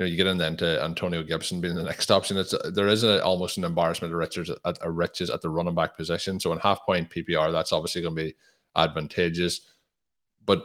you 0.00 0.06
know, 0.06 0.10
you 0.10 0.16
get 0.16 0.26
in 0.26 0.38
then 0.38 0.56
to 0.56 0.82
Antonio 0.82 1.22
Gibson 1.22 1.60
being 1.60 1.74
the 1.74 1.82
next 1.82 2.10
option. 2.10 2.38
It's 2.38 2.54
there 2.72 2.88
is 2.88 3.04
a, 3.04 3.22
almost 3.22 3.58
an 3.58 3.64
embarrassment 3.64 4.14
of 4.14 4.18
riches 4.18 4.50
at, 4.64 4.78
riches 4.82 5.28
at 5.28 5.42
the 5.42 5.50
running 5.50 5.74
back 5.74 5.94
position. 5.94 6.40
So 6.40 6.52
in 6.52 6.58
half 6.58 6.86
point 6.86 7.10
PPR, 7.10 7.52
that's 7.52 7.70
obviously 7.70 8.00
going 8.00 8.16
to 8.16 8.24
be 8.24 8.34
advantageous. 8.76 9.60
But 10.46 10.64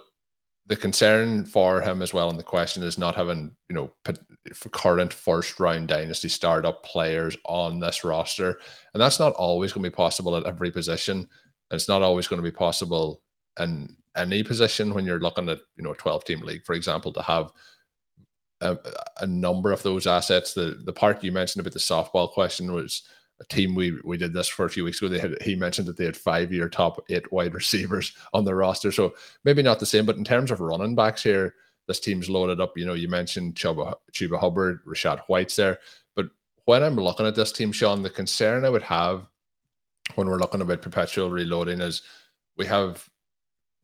the 0.68 0.76
concern 0.76 1.46
for 1.46 1.82
him 1.82 2.02
as 2.02 2.14
well, 2.14 2.30
and 2.30 2.40
the 2.40 2.44
question 2.44 2.82
is 2.82 2.98
not 2.98 3.16
having 3.16 3.56
you 3.70 3.76
know 3.76 3.92
current 4.72 5.14
first 5.14 5.60
round 5.60 5.88
dynasty 5.88 6.30
startup 6.30 6.84
players 6.84 7.38
on 7.46 7.80
this 7.80 8.04
roster, 8.04 8.60
and 8.94 9.02
that's 9.02 9.20
not 9.20 9.34
always 9.34 9.72
going 9.72 9.84
to 9.84 9.90
be 9.90 9.96
possible 9.96 10.36
at 10.36 10.46
every 10.46 10.72
position. 10.72 11.28
It's 11.72 11.88
not 11.88 12.02
always 12.02 12.28
going 12.28 12.42
to 12.42 12.50
be 12.50 12.56
possible 12.56 13.22
in 13.60 13.96
any 14.16 14.44
position 14.44 14.94
when 14.94 15.06
you're 15.06 15.20
looking 15.20 15.50
at 15.50 15.60
you 15.78 15.84
know 15.84 15.92
a 15.92 15.96
12 15.96 16.26
team 16.26 16.42
league, 16.42 16.66
for 16.66 16.74
example, 16.74 17.14
to 17.14 17.22
have 17.22 17.52
a, 18.62 18.78
a 19.22 19.28
number 19.28 19.72
of 19.72 19.84
those 19.84 20.08
assets. 20.08 20.54
The 20.54 20.82
the 20.84 20.94
part 20.94 21.24
you 21.24 21.32
mentioned 21.32 21.62
about 21.62 21.74
the 21.74 21.80
softball 21.80 22.32
question 22.32 22.74
was 22.74 23.04
a 23.40 23.46
team 23.46 23.76
we 23.76 24.00
we 24.04 24.18
did 24.18 24.34
this 24.34 24.48
for 24.48 24.66
a 24.66 24.70
few 24.70 24.84
weeks 24.84 25.02
ago. 25.02 25.10
They 25.10 25.20
had 25.20 25.42
he 25.42 25.56
mentioned 25.56 25.88
that 25.88 25.98
they 25.98 26.06
had 26.06 26.18
five 26.18 26.52
year 26.54 26.70
top 26.70 27.04
eight 27.10 27.32
wide 27.32 27.54
receivers 27.54 28.14
on 28.34 28.46
the 28.46 28.56
roster. 28.56 28.92
So 28.92 29.14
maybe 29.44 29.62
not 29.62 29.80
the 29.80 29.86
same, 29.86 30.06
but 30.06 30.18
in 30.18 30.24
terms 30.24 30.52
of 30.52 30.60
running 30.60 30.96
backs 30.96 31.24
here, 31.24 31.56
this 31.88 32.00
team's 32.00 32.30
loaded 32.30 32.62
up. 32.62 32.78
You 32.78 32.86
know, 32.86 32.94
you 32.94 33.10
mentioned 33.10 33.56
Chuba, 33.56 33.94
Chuba 34.14 34.40
Hubbard, 34.40 34.84
Rachaad 34.86 35.20
White's 35.28 35.56
there. 35.56 35.80
But 36.16 36.28
when 36.66 36.84
I'm 36.84 36.96
looking 36.96 37.26
at 37.26 37.36
this 37.36 37.52
team, 37.52 37.72
Shawn, 37.72 38.04
the 38.04 38.10
concern 38.10 38.66
I 38.66 38.70
would 38.70 38.84
have 38.84 39.28
when 40.16 40.28
we're 40.28 40.40
looking 40.40 40.62
about 40.62 40.82
perpetual 40.82 41.32
reloading 41.32 41.82
is 41.82 42.04
we 42.58 42.66
have 42.66 43.10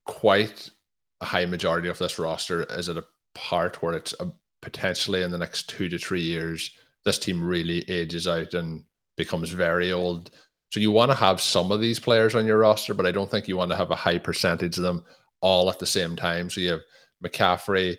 quite 0.06 0.70
a 1.20 1.26
high 1.26 1.46
majority 1.46 1.90
of 1.90 1.98
this 1.98 2.20
roster 2.20 2.64
is 2.64 2.90
at 2.90 2.98
a 2.98 3.06
part 3.34 3.82
where 3.82 3.94
it's 3.94 4.14
a, 4.20 4.32
potentially 4.62 5.24
in 5.24 5.32
the 5.32 5.38
next 5.38 5.70
two 5.70 5.90
to 5.90 5.98
three 5.98 6.22
years, 6.22 6.72
this 7.04 7.20
team 7.20 7.44
really 7.44 7.90
ages 7.90 8.28
out 8.28 8.54
and 8.54 8.84
becomes 9.22 9.52
very 9.52 9.92
old. 9.92 10.32
So 10.72 10.80
you 10.80 10.90
want 10.90 11.12
to 11.12 11.18
have 11.18 11.40
some 11.40 11.72
of 11.72 11.80
these 11.80 12.00
players 12.00 12.34
on 12.34 12.48
your 12.48 12.58
roster, 12.58 12.96
but 12.96 13.06
I 13.06 13.12
don't 13.12 13.30
think 13.30 13.48
you 13.48 13.56
want 13.56 13.70
to 13.70 13.78
have 13.78 13.92
a 13.92 13.96
high 13.96 14.18
percentage 14.18 14.78
of 14.78 14.84
them 14.84 15.06
all 15.42 15.70
at 15.70 15.78
the 15.78 15.86
same 15.86 16.16
time. 16.16 16.50
So 16.50 16.60
you 16.60 16.72
have 16.72 16.82
McCaffrey, 17.24 17.98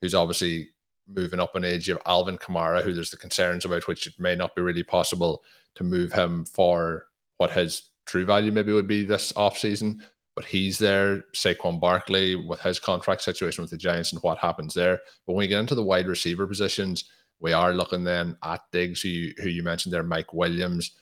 who's 0.00 0.14
obviously 0.14 0.68
moving 1.08 1.40
up 1.40 1.56
in 1.56 1.64
age. 1.64 1.88
You 1.88 1.94
have 1.94 2.02
Alvin 2.06 2.38
Kamara, 2.38 2.82
who 2.82 2.92
there's 2.92 3.10
the 3.10 3.16
concerns 3.16 3.64
about, 3.64 3.88
which 3.88 4.06
it 4.06 4.14
may 4.18 4.36
not 4.36 4.54
be 4.54 4.62
really 4.62 4.84
possible 4.84 5.42
to 5.74 5.82
move 5.82 6.12
him 6.12 6.44
for 6.44 7.06
what 7.38 7.50
his 7.50 7.90
true 8.06 8.24
value 8.24 8.52
maybe 8.52 8.72
would 8.72 8.86
be 8.86 9.04
this 9.04 9.32
offseason. 9.32 10.00
But 10.36 10.44
he's 10.44 10.78
there. 10.78 11.24
Saquon 11.34 11.80
Barkley 11.80 12.36
with 12.36 12.60
his 12.60 12.78
contract 12.78 13.22
situation 13.22 13.62
with 13.62 13.70
the 13.70 13.76
Giants 13.76 14.12
and 14.12 14.22
what 14.22 14.38
happens 14.38 14.72
there. 14.74 15.00
But 15.26 15.32
when 15.32 15.44
we 15.44 15.48
get 15.48 15.60
into 15.60 15.74
the 15.74 15.82
wide 15.82 16.06
receiver 16.06 16.46
positions, 16.46 17.04
we 17.40 17.52
are 17.52 17.72
looking 17.72 18.04
then 18.04 18.36
at 18.42 18.60
Diggs, 18.70 19.00
who 19.00 19.08
you, 19.08 19.34
who 19.38 19.48
you 19.48 19.62
mentioned 19.62 19.92
there, 19.92 20.02
Mike 20.02 20.32
Williams. 20.32 20.92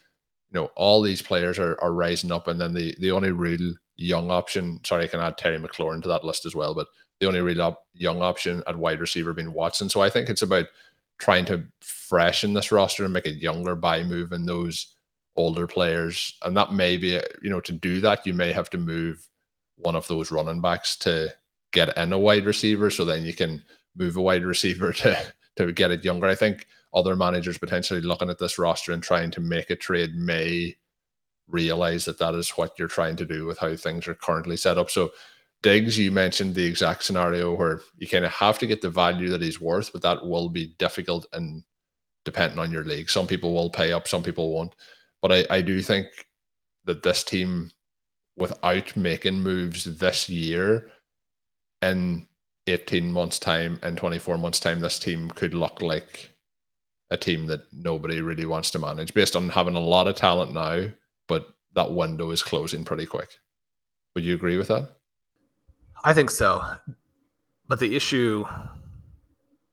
You 0.51 0.61
know, 0.61 0.71
all 0.77 1.03
these 1.03 1.21
players 1.21 1.59
are, 1.59 1.79
are 1.83 1.93
rising 1.93 2.33
up. 2.33 2.49
And 2.49 2.61
then 2.61 2.73
the, 2.73 2.95
the 3.01 3.11
only 3.11 3.33
real 3.33 3.75
young 3.97 4.31
option, 4.31 4.81
sorry, 4.85 5.05
I 5.05 5.09
can 5.09 5.21
add 5.21 5.37
Terry 5.37 5.59
McLaurin 5.59 6.01
to 6.03 6.09
that 6.09 6.25
list 6.25 6.47
as 6.47 6.55
well, 6.55 6.75
but 6.75 6.87
the 7.21 7.27
only 7.27 7.41
real 7.41 7.61
op, 7.61 7.85
young 7.95 8.23
option 8.23 8.63
at 8.67 8.79
wide 8.79 9.01
receiver 9.01 9.35
being 9.35 9.53
Watson. 9.53 9.89
So 9.89 10.01
I 10.01 10.09
think 10.09 10.29
it's 10.29 10.43
about 10.43 10.67
trying 11.19 11.45
to 11.47 11.65
freshen 11.81 12.55
this 12.55 12.71
roster 12.71 13.05
and 13.05 13.13
make 13.13 13.27
it 13.27 13.43
younger 13.43 13.75
by 13.75 14.05
moving 14.05 14.47
those 14.47 14.95
older 15.37 15.67
players. 15.67 16.37
And 16.43 16.57
that 16.57 16.73
may 16.73 16.97
be, 16.97 17.21
you 17.43 17.51
know, 17.51 17.61
to 17.61 17.73
do 17.73 18.01
that, 18.03 18.25
you 18.25 18.33
may 18.33 18.53
have 18.53 18.71
to 18.71 18.79
move 18.79 19.27
one 19.77 19.97
of 19.97 20.07
those 20.07 20.31
running 20.31 20.61
backs 20.61 20.97
to 20.99 21.35
get 21.73 21.97
in 21.97 22.13
a 22.13 22.19
wide 22.19 22.47
receiver. 22.47 22.91
So 22.91 23.05
then 23.05 23.25
you 23.25 23.35
can 23.35 23.63
move 23.97 24.17
a 24.17 24.23
wide 24.23 24.45
receiver 24.45 24.93
to 24.95 25.33
to 25.59 25.73
get 25.73 25.91
it 25.91 26.05
younger. 26.05 26.27
I 26.27 26.35
think 26.35 26.67
other 26.95 27.15
managers 27.15 27.59
potentially 27.59 28.01
looking 28.01 28.31
at 28.31 28.39
this 28.39 28.59
roster 28.59 28.93
and 28.93 29.03
trying 29.03 29.31
to 29.33 29.41
make 29.41 29.71
a 29.71 29.77
trade 29.77 30.15
may 30.15 30.77
realize 31.49 32.05
that 32.05 32.19
that 32.19 32.35
is 32.35 32.51
what 32.51 32.79
you're 32.79 32.89
trying 32.89 33.17
to 33.17 33.27
do 33.27 33.45
with 33.45 33.59
how 33.59 33.75
things 33.75 34.09
are 34.09 34.15
currently 34.15 34.57
set 34.57 34.79
up. 34.79 34.91
So 34.91 35.11
Diggs, 35.63 35.99
you 35.99 36.13
mentioned 36.13 36.55
the 36.55 36.65
exact 36.65 37.03
scenario 37.03 37.55
where 37.55 37.81
you 37.97 38.07
kind 38.07 38.25
of 38.25 38.31
have 38.33 38.59
to 38.61 38.67
get 38.67 38.81
the 38.81 38.91
value 38.91 39.29
that 39.31 39.43
he's 39.43 39.61
worth, 39.61 39.93
but 39.93 40.03
that 40.03 40.25
will 40.25 40.49
be 40.49 40.75
difficult 40.79 41.27
and 41.33 41.65
depending 42.25 42.59
on 42.59 42.71
your 42.71 42.85
league. 42.85 43.11
Some 43.11 43.27
people 43.27 43.53
will 43.53 43.71
pay 43.71 43.93
up, 43.93 44.07
some 44.07 44.23
people 44.23 44.55
won't. 44.55 44.75
But 45.21 45.33
I, 45.33 45.47
I 45.51 45.61
do 45.63 45.83
think 45.83 46.07
that 46.85 47.03
this 47.03 47.25
team, 47.25 47.73
without 48.37 48.97
making 48.97 49.41
moves 49.41 49.85
this 49.85 50.29
year, 50.29 50.91
in 51.83 52.27
18 52.69 53.11
months' 53.11 53.39
time 53.39 53.79
and 53.83 53.97
24 53.97 54.39
months' 54.39 54.61
time, 54.61 54.81
this 54.81 54.99
team 54.99 55.31
could 55.31 55.55
look 55.55 55.81
like 55.83 56.31
a 57.11 57.17
team 57.17 57.47
that 57.47 57.63
nobody 57.73 58.21
really 58.21 58.45
wants 58.45 58.71
to 58.73 58.79
manage 58.79 59.15
based 59.15 59.35
on 59.35 59.49
having 59.49 59.77
a 59.77 59.81
lot 59.81 60.07
of 60.07 60.15
talent 60.15 60.53
now, 60.53 60.89
but 61.27 61.49
that 61.75 61.91
window 61.91 62.31
is 62.31 62.43
closing 62.43 62.85
pretty 62.85 63.07
quick. 63.07 63.31
Would 64.15 64.25
you 64.25 64.35
agree 64.35 64.59
with 64.59 64.69
that? 64.69 64.91
I 66.05 66.13
think 66.13 66.31
so. 66.31 66.63
But 67.67 67.81
the 67.81 67.97
issue 67.97 68.45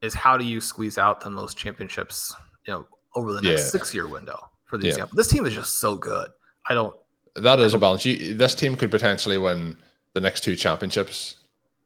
is 0.01 0.13
how 0.13 0.37
do 0.37 0.45
you 0.45 0.61
squeeze 0.61 0.97
out 0.97 1.21
the 1.21 1.29
most 1.29 1.57
championships, 1.57 2.33
you 2.67 2.73
know, 2.73 2.87
over 3.15 3.33
the 3.33 3.41
next 3.41 3.61
yeah. 3.63 3.69
six 3.69 3.93
year 3.93 4.07
window 4.07 4.39
for 4.65 4.77
the 4.77 4.85
yeah. 4.85 4.93
example. 4.93 5.15
This 5.15 5.27
team 5.27 5.45
is 5.45 5.53
just 5.53 5.79
so 5.79 5.95
good. 5.95 6.29
I 6.69 6.73
don't 6.73 6.95
that 7.35 7.59
is 7.59 7.73
a 7.73 7.77
balance. 7.77 8.05
You, 8.05 8.33
this 8.33 8.55
team 8.55 8.75
could 8.75 8.91
potentially 8.91 9.37
win 9.37 9.77
the 10.13 10.21
next 10.21 10.43
two 10.43 10.55
championships. 10.55 11.35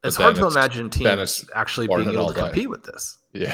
It's 0.03 0.15
hard 0.15 0.36
to 0.36 0.46
it's, 0.46 0.56
imagine 0.56 0.89
teams 0.89 1.46
actually 1.53 1.88
being 1.88 2.10
able 2.10 2.27
to 2.27 2.34
compete 2.34 2.70
with 2.70 2.84
this. 2.84 3.18
Yeah. 3.34 3.53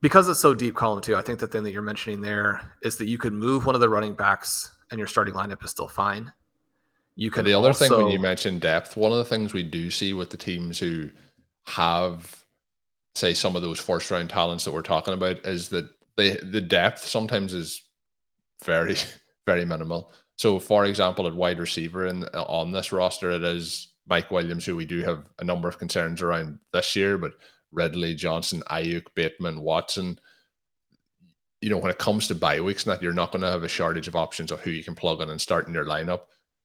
Because 0.00 0.28
it's 0.28 0.40
so 0.40 0.54
deep, 0.54 0.74
Colm 0.74 1.02
two, 1.02 1.16
I 1.16 1.22
think 1.22 1.38
the 1.38 1.46
thing 1.46 1.62
that 1.64 1.72
you're 1.72 1.82
mentioning 1.82 2.20
there 2.20 2.60
is 2.82 2.96
that 2.98 3.06
you 3.06 3.18
could 3.18 3.32
move 3.32 3.66
one 3.66 3.74
of 3.74 3.80
the 3.80 3.88
running 3.88 4.14
backs 4.14 4.70
and 4.90 4.98
your 4.98 5.08
starting 5.08 5.34
lineup 5.34 5.64
is 5.64 5.70
still 5.70 5.88
fine. 5.88 6.32
You 7.16 7.30
can. 7.30 7.44
The 7.44 7.54
other 7.54 7.68
also, 7.68 7.88
thing 7.88 8.04
when 8.04 8.12
you 8.12 8.18
mentioned 8.18 8.60
depth, 8.60 8.96
one 8.96 9.12
of 9.12 9.18
the 9.18 9.24
things 9.24 9.52
we 9.52 9.62
do 9.62 9.90
see 9.90 10.12
with 10.12 10.30
the 10.30 10.36
teams 10.36 10.78
who 10.78 11.10
have, 11.66 12.44
say, 13.14 13.34
some 13.34 13.56
of 13.56 13.62
those 13.62 13.80
first 13.80 14.10
round 14.10 14.30
talents 14.30 14.64
that 14.64 14.72
we're 14.72 14.82
talking 14.82 15.14
about 15.14 15.38
is 15.46 15.68
that 15.70 15.88
they 16.16 16.36
the 16.36 16.60
depth 16.60 17.06
sometimes 17.06 17.54
is 17.54 17.82
very 18.64 18.96
very 19.46 19.64
minimal. 19.64 20.12
So, 20.36 20.58
for 20.58 20.84
example, 20.84 21.26
at 21.26 21.34
wide 21.34 21.60
receiver 21.60 22.06
and 22.06 22.28
on 22.34 22.72
this 22.72 22.92
roster, 22.92 23.30
it 23.30 23.44
is 23.44 23.93
Mike 24.06 24.30
Williams, 24.30 24.64
who 24.64 24.76
we 24.76 24.84
do 24.84 25.02
have 25.02 25.24
a 25.38 25.44
number 25.44 25.68
of 25.68 25.78
concerns 25.78 26.22
around 26.22 26.58
this 26.72 26.94
year, 26.94 27.16
but 27.18 27.32
Ridley, 27.72 28.14
Johnson, 28.14 28.62
Aiyuk, 28.70 29.06
Bateman, 29.14 29.60
Watson. 29.60 30.18
You 31.60 31.70
know, 31.70 31.78
when 31.78 31.90
it 31.90 31.98
comes 31.98 32.28
to 32.28 32.34
bye 32.34 32.60
weeks, 32.60 32.84
that 32.84 33.02
you're 33.02 33.12
not 33.12 33.32
going 33.32 33.42
to 33.42 33.50
have 33.50 33.62
a 33.62 33.68
shortage 33.68 34.06
of 34.06 34.16
options 34.16 34.52
of 34.52 34.60
who 34.60 34.70
you 34.70 34.84
can 34.84 34.94
plug 34.94 35.22
in 35.22 35.30
and 35.30 35.40
start 35.40 35.66
in 35.66 35.74
your 35.74 35.86
lineup. 35.86 36.20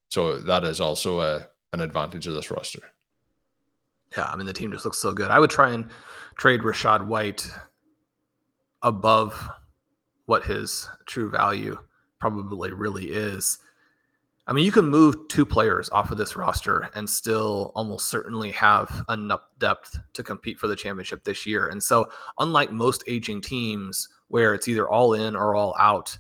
So 0.10 0.40
that 0.40 0.64
is 0.64 0.82
also 0.82 1.22
a 1.22 1.48
an 1.72 1.82
advantage 1.82 2.26
of 2.28 2.34
this 2.34 2.50
roster. 2.50 2.82
Yeah, 4.18 4.26
I 4.26 4.36
mean 4.36 4.48
the 4.48 4.54
team 4.54 4.72
just 4.72 4.86
looks 4.86 4.98
so 4.98 5.14
good. 5.14 5.30
I 5.30 5.40
would 5.40 5.52
try 5.52 5.72
and 5.72 5.90
trade 6.36 6.62
Rachaad 6.62 7.06
White 7.06 7.50
above 8.82 9.50
what 10.26 10.44
his 10.44 10.90
true 11.06 11.30
value 11.30 11.78
probably 12.20 12.72
really 12.74 13.06
is. 13.06 13.60
I 14.50 14.52
mean, 14.52 14.66
you 14.66 14.72
can 14.72 14.90
move 14.90 15.16
two 15.28 15.46
players 15.46 15.92
off 15.92 16.10
of 16.10 16.18
this 16.18 16.36
roster 16.36 16.90
and 16.96 17.08
still 17.08 17.72
almost 17.76 18.10
certainly 18.10 18.50
have 18.54 19.06
enough 19.08 19.42
depth 19.60 20.00
to 20.14 20.24
compete 20.24 20.58
for 20.58 20.66
the 20.66 20.76
championship 20.76 21.24
this 21.24 21.46
year. 21.46 21.68
And 21.68 21.82
so, 21.82 22.10
unlike 22.40 22.72
most 22.72 23.04
aging 23.06 23.42
teams 23.42 24.10
where 24.30 24.56
it's 24.56 24.68
either 24.68 24.90
all 24.90 25.14
in 25.14 25.36
or 25.36 25.54
all 25.54 25.76
out, 25.80 26.18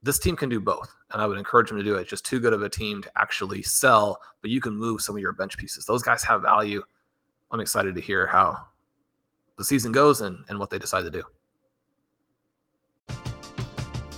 this 0.00 0.20
team 0.20 0.36
can 0.36 0.48
do 0.48 0.60
both 0.60 0.94
and 1.12 1.20
I 1.20 1.26
would 1.26 1.38
encourage 1.38 1.70
them 1.70 1.78
to 1.78 1.82
do 1.82 1.96
it. 1.96 2.02
It's 2.02 2.10
just 2.10 2.24
too 2.24 2.38
good 2.38 2.52
of 2.52 2.62
a 2.62 2.68
team 2.68 3.02
to 3.02 3.10
actually 3.18 3.62
sell, 3.62 4.20
but 4.42 4.50
you 4.52 4.60
can 4.60 4.76
move 4.76 5.00
some 5.00 5.16
of 5.16 5.20
your 5.20 5.32
bench 5.32 5.58
pieces. 5.58 5.84
Those 5.84 6.04
guys 6.04 6.22
have 6.22 6.42
value. 6.42 6.84
I'm 7.50 7.58
excited 7.58 7.96
to 7.96 8.00
hear 8.00 8.28
how 8.28 8.64
the 9.58 9.64
season 9.64 9.90
goes 9.90 10.20
and, 10.20 10.44
and 10.48 10.60
what 10.60 10.70
they 10.70 10.78
decide 10.78 11.02
to 11.02 11.10
do. 11.10 11.24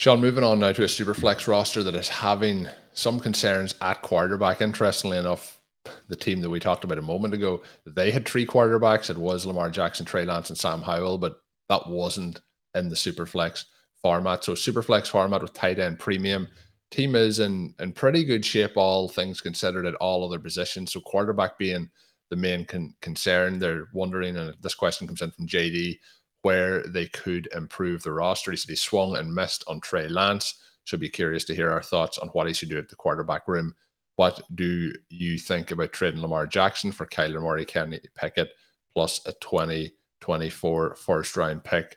Shawn, 0.00 0.18
moving 0.18 0.44
on 0.44 0.60
now 0.60 0.72
to 0.72 0.84
a 0.84 0.86
superflex 0.86 1.46
roster 1.46 1.82
that 1.82 1.94
is 1.94 2.08
having 2.08 2.66
some 2.94 3.20
concerns 3.20 3.74
at 3.82 4.00
quarterback. 4.00 4.62
Interestingly 4.62 5.18
enough, 5.18 5.60
the 6.08 6.16
team 6.16 6.40
that 6.40 6.48
we 6.48 6.58
talked 6.58 6.84
about 6.84 6.96
a 6.96 7.02
moment 7.02 7.34
ago, 7.34 7.60
they 7.84 8.10
had 8.10 8.24
three 8.24 8.46
quarterbacks. 8.46 9.10
It 9.10 9.18
was 9.18 9.44
Lamar 9.44 9.68
Jackson, 9.68 10.06
Trey 10.06 10.24
Lance, 10.24 10.48
and 10.48 10.56
Sam 10.56 10.80
Howell, 10.80 11.18
but 11.18 11.42
that 11.68 11.86
wasn't 11.86 12.40
in 12.74 12.88
the 12.88 12.94
superflex 12.94 13.66
format. 14.00 14.42
So 14.42 14.54
superflex 14.54 15.08
format 15.08 15.42
with 15.42 15.52
tight 15.52 15.78
end 15.78 15.98
premium. 15.98 16.48
Team 16.90 17.14
is 17.14 17.38
in 17.38 17.74
in 17.78 17.92
pretty 17.92 18.24
good 18.24 18.42
shape, 18.42 18.78
all 18.78 19.06
things 19.06 19.42
considered, 19.42 19.84
at 19.84 19.96
all 19.96 20.24
other 20.24 20.38
positions. 20.38 20.94
So 20.94 21.00
quarterback 21.00 21.58
being 21.58 21.90
the 22.30 22.36
main 22.36 22.64
con- 22.64 22.94
concern. 23.02 23.58
They're 23.58 23.88
wondering, 23.92 24.38
and 24.38 24.54
this 24.62 24.74
question 24.74 25.06
comes 25.06 25.20
in 25.20 25.30
from 25.30 25.46
JD 25.46 25.98
where 26.42 26.82
they 26.82 27.06
could 27.06 27.48
improve 27.54 28.02
the 28.02 28.12
roster. 28.12 28.50
He 28.50 28.56
said 28.56 28.70
he 28.70 28.76
swung 28.76 29.16
and 29.16 29.34
missed 29.34 29.64
on 29.66 29.80
Trey 29.80 30.08
Lance. 30.08 30.54
Should 30.84 31.00
be 31.00 31.08
curious 31.08 31.44
to 31.44 31.54
hear 31.54 31.70
our 31.70 31.82
thoughts 31.82 32.18
on 32.18 32.28
what 32.28 32.46
he 32.46 32.54
should 32.54 32.70
do 32.70 32.78
at 32.78 32.88
the 32.88 32.96
quarterback 32.96 33.46
room. 33.46 33.74
What 34.16 34.40
do 34.54 34.92
you 35.08 35.38
think 35.38 35.70
about 35.70 35.92
trading 35.92 36.20
Lamar 36.20 36.46
Jackson 36.46 36.92
for 36.92 37.06
Kyler 37.06 37.42
Murray, 37.42 37.64
Kenny 37.64 38.00
Pickett, 38.14 38.50
plus 38.92 39.20
a 39.26 39.32
2024 39.34 40.96
first 40.96 41.36
round 41.36 41.64
pick? 41.64 41.96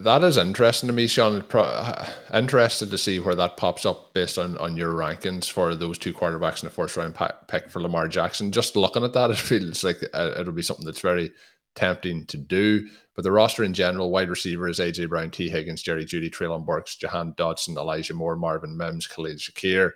That 0.00 0.24
is 0.24 0.36
interesting 0.36 0.88
to 0.88 0.92
me, 0.92 1.06
Shawn. 1.06 1.42
Interested 2.34 2.90
to 2.90 2.98
see 2.98 3.18
where 3.18 3.34
that 3.34 3.56
pops 3.56 3.86
up 3.86 4.12
based 4.12 4.36
on, 4.36 4.58
on 4.58 4.76
your 4.76 4.92
rankings 4.92 5.50
for 5.50 5.74
those 5.74 5.96
two 5.96 6.12
quarterbacks 6.12 6.62
in 6.62 6.68
the 6.68 6.74
first 6.74 6.96
round 6.98 7.16
pick 7.48 7.70
for 7.70 7.80
Lamar 7.80 8.06
Jackson. 8.06 8.52
Just 8.52 8.76
looking 8.76 9.04
at 9.04 9.14
that, 9.14 9.30
it 9.30 9.38
feels 9.38 9.84
like 9.84 10.02
uh, 10.12 10.32
it'll 10.38 10.52
be 10.52 10.62
something 10.62 10.84
that's 10.84 11.00
very 11.00 11.32
tempting 11.76 12.26
to 12.26 12.36
do. 12.36 12.88
But 13.14 13.22
the 13.22 13.32
roster 13.32 13.64
in 13.64 13.72
general, 13.72 14.10
wide 14.10 14.28
receivers, 14.28 14.78
AJ 14.78 15.08
Brown, 15.08 15.30
Tee 15.30 15.48
Higgins, 15.48 15.82
Jerry 15.82 16.04
Jeudy, 16.04 16.30
Treylon 16.30 16.66
Burks, 16.66 16.96
Jahan 16.96 17.32
Dotson, 17.34 17.76
Elijah 17.76 18.14
Moore, 18.14 18.36
Marvin 18.36 18.76
Mims, 18.76 19.06
Khalil 19.06 19.36
Shakir, 19.36 19.92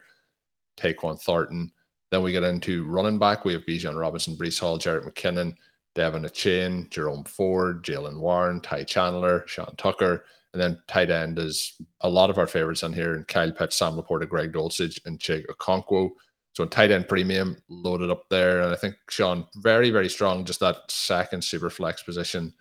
Tyquan 0.77 1.21
Thornton. 1.21 1.73
Then 2.11 2.23
we 2.23 2.33
get 2.33 2.45
into 2.45 2.85
running 2.85 3.19
back. 3.19 3.45
We 3.45 3.53
have 3.53 3.67
Bijan 3.67 3.99
Robinson, 3.99 4.37
Breece 4.37 4.59
Hall, 4.59 4.79
Jerick 4.79 5.05
McKinnon, 5.05 5.55
De'Von 5.95 6.25
Achane, 6.25 6.89
Jerome 6.91 7.25
Ford, 7.25 7.85
Jaylen 7.85 8.19
Warren, 8.19 8.61
Ty 8.61 8.85
Chandler, 8.85 9.45
Sean 9.47 9.75
Tucker. 9.77 10.25
And 10.53 10.61
then 10.61 10.81
tight 10.89 11.11
end 11.11 11.39
is 11.39 11.81
a 12.01 12.09
lot 12.09 12.31
of 12.31 12.39
our 12.39 12.47
favorites 12.47 12.83
on 12.83 12.93
here, 12.93 13.15
and 13.15 13.29
Kyle 13.29 13.53
Pitts, 13.53 13.77
Sam 13.77 13.95
LaPorta, 13.95 14.29
Greg 14.29 14.53
Dulcich, 14.53 14.99
and 15.07 15.19
Chig 15.19 15.47
Okonkwo. 15.47 16.11
So 16.53 16.65
tight 16.65 16.91
end 16.91 17.09
premium 17.09 17.57
loaded 17.69 18.11
up 18.11 18.29
there. 18.29 18.63
And 18.63 18.73
I 18.73 18.77
think 18.77 18.97
Shawn, 19.09 19.47
very, 19.57 19.91
very 19.91 20.09
strong. 20.09 20.45
Just 20.45 20.61
that 20.61 20.91
second 20.91 21.43
super 21.43 21.71
flex 21.71 22.03
position 22.03 22.53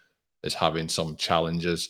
is 0.44 0.54
having 0.54 0.88
some 0.88 1.16
challenges. 1.16 1.90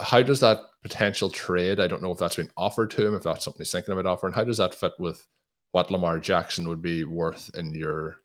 How 0.00 0.22
does 0.22 0.40
that 0.40 0.58
potential 0.82 1.30
trade? 1.30 1.78
I 1.78 1.86
don't 1.86 2.02
know 2.02 2.10
if 2.10 2.18
that's 2.18 2.36
been 2.36 2.50
offered 2.56 2.90
to 2.92 3.06
him, 3.06 3.14
if 3.14 3.22
that's 3.22 3.44
something 3.44 3.60
he's 3.60 3.70
thinking 3.70 3.92
about 3.92 4.06
offering. 4.06 4.34
How 4.34 4.44
does 4.44 4.58
that 4.58 4.74
fit 4.74 4.92
with 4.98 5.26
what 5.70 5.90
Lamar 5.90 6.18
Jackson 6.18 6.68
would 6.68 6.82
be 6.82 7.04
worth 7.04 7.50
in 7.54 7.72
your 7.72 8.16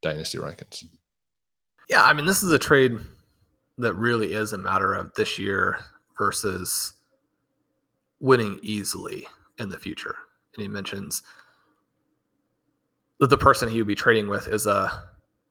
dynasty 0.00 0.38
rankings? 0.38 0.84
Yeah, 1.88 2.02
I 2.04 2.12
mean, 2.12 2.26
this 2.26 2.42
is 2.42 2.52
a 2.52 2.58
trade 2.58 2.98
that 3.78 3.94
really 3.94 4.32
is 4.32 4.52
a 4.52 4.58
matter 4.58 4.94
of 4.94 5.12
this 5.14 5.38
year 5.38 5.78
versus 6.16 6.94
winning 8.20 8.58
easily 8.62 9.26
in 9.58 9.68
the 9.68 9.78
future. 9.78 10.16
And 10.54 10.62
he 10.62 10.68
mentions 10.68 11.22
the 13.20 13.38
person 13.38 13.68
he 13.68 13.78
would 13.78 13.88
be 13.88 13.94
trading 13.94 14.28
with 14.28 14.48
is 14.48 14.66
a 14.66 15.04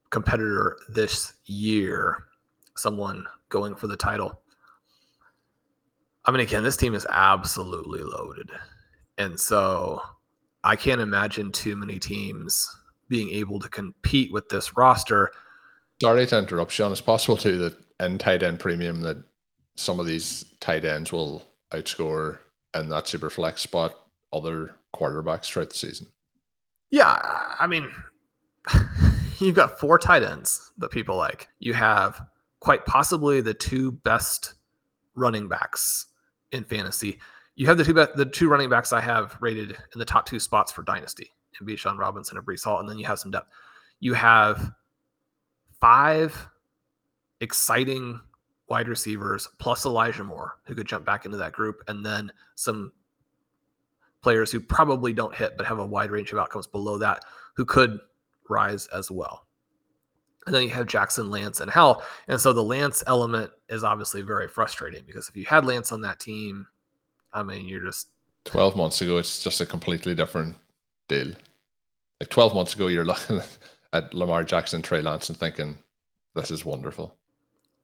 competitor 0.10 0.78
this 0.90 1.34
year, 1.46 2.26
someone 2.76 3.26
going 3.50 3.76
for 3.76 3.88
the 3.88 3.98
title. 3.98 4.42
I 6.26 6.32
mean, 6.32 6.42
again, 6.42 6.64
this 6.64 6.78
team 6.78 6.94
is 6.94 7.06
absolutely 7.10 8.02
loaded. 8.02 8.50
And 9.18 9.40
so 9.40 10.02
I 10.64 10.76
can't 10.76 11.02
imagine 11.02 11.52
too 11.52 11.76
many 11.76 12.00
teams 12.00 12.76
being 13.10 13.30
able 13.30 13.60
to 13.60 13.70
compete 13.70 14.32
with 14.32 14.50
this 14.50 14.76
roster. 14.76 15.32
Sorry 16.02 16.26
to 16.28 16.38
interrupt, 16.38 16.72
Shawn. 16.72 16.92
It's 16.92 17.02
possible 17.02 17.38
too 17.38 17.58
that 17.58 17.78
in 18.00 18.18
tight 18.18 18.44
end 18.44 18.60
premium 18.60 19.02
that 19.02 19.18
some 19.76 20.00
of 20.00 20.06
these 20.06 20.46
tight 20.60 20.86
ends 20.86 21.12
will 21.12 21.44
outscore 21.72 22.40
in 22.76 22.90
that 22.90 23.08
super 23.08 23.30
flex 23.30 23.62
spot 23.62 23.96
other 24.34 24.76
quarterbacks 24.94 25.46
throughout 25.46 25.70
the 25.70 25.76
season. 25.76 26.08
Yeah, 26.90 27.18
I 27.60 27.68
mean, 27.68 27.92
you've 29.40 29.56
got 29.56 29.80
four 29.80 30.00
tight 30.00 30.24
ends 30.24 30.72
that 30.78 30.92
people 30.92 31.18
like. 31.18 31.48
You 31.60 31.74
have 31.74 32.22
quite 32.60 32.86
possibly 32.86 33.42
the 33.42 33.54
two 33.54 33.92
best 33.92 34.56
running 35.16 35.48
backs 35.48 36.08
in 36.52 36.64
fantasy. 36.64 37.20
You 37.56 37.68
have 37.68 37.78
the 37.78 37.84
two 37.84 37.94
be- 37.94 38.06
the 38.16 38.26
two 38.26 38.50
running 38.50 38.70
backs 38.70 38.94
I 38.94 39.02
have 39.02 39.38
rated 39.40 39.72
in 39.72 40.00
the 40.00 40.06
top 40.06 40.26
two 40.26 40.40
spots 40.40 40.72
for 40.72 40.84
dynasty, 40.84 41.32
and 41.60 41.68
Bijan 41.68 41.98
Robinson 41.98 42.38
and 42.38 42.46
Breece 42.46 42.64
Hall, 42.64 42.80
and 42.80 42.90
then 42.90 43.00
you 43.00 43.06
have 43.06 43.20
some 43.20 43.32
depth. 43.32 43.50
You 44.00 44.14
have 44.14 44.72
five 45.80 46.48
exciting 47.42 48.20
wide 48.70 48.88
receivers 48.88 49.48
plus 49.60 49.86
Elijah 49.86 50.24
Moore, 50.24 50.60
who 50.66 50.76
could 50.76 50.88
jump 50.88 51.06
back 51.06 51.26
into 51.26 51.38
that 51.38 51.54
group, 51.54 51.82
and 51.88 52.06
then 52.06 52.32
some 52.56 52.92
players 54.28 54.52
who 54.52 54.60
probably 54.60 55.14
don't 55.14 55.34
hit 55.34 55.56
but 55.56 55.66
have 55.66 55.80
a 55.80 55.86
wide 55.86 56.12
range 56.12 56.34
of 56.34 56.38
outcomes 56.38 56.68
below 56.68 56.98
that 56.98 57.24
who 57.56 57.64
could 57.64 57.98
rise 58.50 58.86
as 58.88 59.10
well. 59.10 59.48
And 60.46 60.54
then 60.54 60.64
you 60.64 60.70
have 60.72 60.86
Jackson, 60.86 61.32
Lance, 61.32 61.62
and 61.62 61.72
Howell. 61.72 62.04
And 62.28 62.38
so 62.38 62.52
the 62.52 62.62
Lance 62.62 63.06
element 63.08 63.52
is 63.70 63.86
obviously 63.86 64.24
very 64.24 64.50
frustrating 64.50 65.04
because 65.08 65.30
if 65.30 65.38
you 65.38 65.46
had 65.46 65.64
Lance 65.64 65.94
on 65.94 66.02
that 66.02 66.20
team, 66.20 66.68
I 67.32 67.42
mean, 67.42 67.70
you're 67.70 67.86
just 67.86 68.10
12 68.44 68.76
months 68.76 69.00
ago, 69.00 69.16
it's 69.16 69.42
just 69.42 69.62
a 69.62 69.66
completely 69.66 70.14
different 70.14 70.58
deal. 71.08 71.32
Like 72.20 72.30
12 72.30 72.54
months 72.54 72.76
ago, 72.76 72.88
you're 72.88 73.06
looking 73.12 73.40
at 73.94 74.14
Lamar 74.14 74.44
Jackson, 74.44 74.82
Trey 74.82 75.00
Lance, 75.00 75.30
and 75.30 75.38
thinking, 75.38 75.78
this 76.36 76.52
is 76.52 76.66
wonderful. 76.66 77.16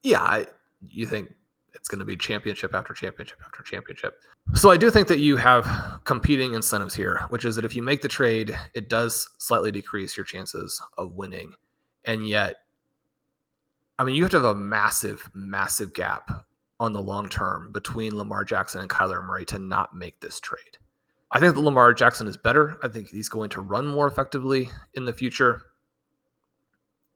Yeah, 0.02 0.20
I, 0.20 0.46
you 0.90 1.06
think 1.06 1.32
it's 1.74 1.88
going 1.88 1.98
to 1.98 2.04
be 2.04 2.16
championship 2.16 2.74
after 2.74 2.94
championship 2.94 3.38
after 3.44 3.62
championship. 3.62 4.20
So 4.54 4.70
I 4.70 4.76
do 4.76 4.90
think 4.90 5.08
that 5.08 5.18
you 5.18 5.36
have 5.36 6.00
competing 6.04 6.54
incentives 6.54 6.94
here, 6.94 7.22
which 7.30 7.44
is 7.44 7.56
that 7.56 7.64
if 7.64 7.74
you 7.74 7.82
make 7.82 8.02
the 8.02 8.08
trade, 8.08 8.58
it 8.74 8.88
does 8.88 9.28
slightly 9.38 9.70
decrease 9.70 10.16
your 10.16 10.24
chances 10.24 10.80
of 10.98 11.12
winning. 11.12 11.52
And 12.04 12.28
yet, 12.28 12.56
I 13.98 14.04
mean, 14.04 14.14
you 14.14 14.22
have 14.22 14.30
to 14.32 14.38
have 14.38 14.44
a 14.44 14.54
massive, 14.54 15.28
massive 15.34 15.94
gap 15.94 16.46
on 16.80 16.92
the 16.92 17.00
long 17.00 17.28
term 17.28 17.72
between 17.72 18.16
Lamar 18.16 18.44
Jackson 18.44 18.80
and 18.80 18.90
Kyler 18.90 19.24
Murray 19.24 19.44
to 19.46 19.58
not 19.58 19.94
make 19.94 20.20
this 20.20 20.40
trade. 20.40 20.78
I 21.30 21.40
think 21.40 21.54
that 21.54 21.60
Lamar 21.60 21.92
Jackson 21.94 22.26
is 22.26 22.36
better. 22.36 22.78
I 22.82 22.88
think 22.88 23.08
he's 23.08 23.28
going 23.28 23.50
to 23.50 23.60
run 23.60 23.86
more 23.86 24.06
effectively 24.06 24.70
in 24.94 25.04
the 25.04 25.12
future. 25.12 25.62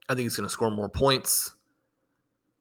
I 0.08 0.14
think 0.14 0.24
he's 0.24 0.36
going 0.36 0.48
to 0.48 0.52
score 0.52 0.70
more 0.70 0.88
points. 0.88 1.54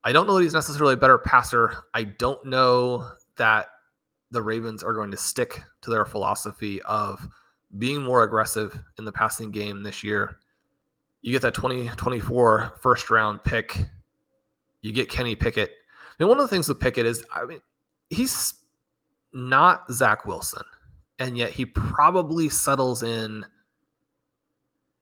I 0.07 0.13
don't 0.13 0.25
know 0.25 0.35
that 0.35 0.43
he's 0.43 0.53
necessarily 0.53 0.93
a 0.93 0.97
better 0.97 1.17
passer. 1.17 1.83
I 1.93 2.03
don't 2.03 2.45
know 2.45 3.11
that 3.35 3.67
the 4.31 4.41
Ravens 4.41 4.81
are 4.81 4.93
going 4.93 5.11
to 5.11 5.17
stick 5.17 5.61
to 5.81 5.89
their 5.89 6.05
philosophy 6.05 6.81
of 6.83 7.27
being 7.77 8.03
more 8.03 8.23
aggressive 8.23 8.79
in 8.97 9.03
the 9.03 9.11
passing 9.11 9.51
game 9.51 9.83
this 9.83 10.05
year. 10.05 10.37
You 11.23 11.33
get 11.33 11.41
that 11.41 11.55
2024 11.55 12.75
first 12.79 13.09
round 13.09 13.43
pick. 13.43 13.77
You 14.81 14.93
get 14.93 15.09
Kenny 15.09 15.35
Pickett. 15.35 15.71
I 15.71 16.23
mean, 16.23 16.29
one 16.29 16.39
of 16.39 16.45
the 16.45 16.55
things 16.55 16.69
with 16.69 16.79
Pickett 16.79 17.05
is, 17.05 17.25
I 17.35 17.43
mean, 17.43 17.59
he's 18.09 18.53
not 19.33 19.91
Zach 19.91 20.25
Wilson, 20.25 20.63
and 21.19 21.37
yet 21.37 21.51
he 21.51 21.65
probably 21.65 22.47
settles 22.47 23.03
in, 23.03 23.45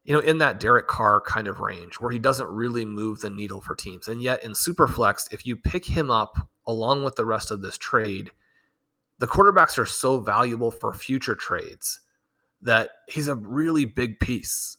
you 0.06 0.14
know, 0.14 0.20
in 0.20 0.38
that 0.38 0.60
Derek 0.60 0.88
Carr 0.88 1.20
kind 1.20 1.48
of 1.48 1.60
range 1.60 1.96
where 1.96 2.12
he 2.12 2.20
doesn't 2.20 2.48
really 2.48 2.86
move 2.86 3.22
the 3.22 3.30
needle 3.30 3.60
for 3.60 3.76
teams. 3.76 4.08
And 4.08 4.22
yet 4.22 4.44
in 4.44 4.52
Superflex, 4.52 5.34
if 5.34 5.46
you 5.46 5.56
pick 5.56 5.84
him 5.84 6.12
up 6.12 6.38
along 6.68 7.04
with 7.04 7.16
the 7.16 7.26
rest 7.26 7.50
of 7.50 7.62
this 7.62 7.78
trade, 7.78 8.32
the 9.18 9.28
quarterbacks 9.28 9.78
are 9.78 9.86
so 9.86 10.20
valuable 10.20 10.70
for 10.70 10.94
future 10.94 11.36
trades 11.36 12.02
that 12.62 12.90
he's 13.08 13.28
a 13.28 13.36
really 13.36 13.86
big 13.86 14.20
piece. 14.20 14.78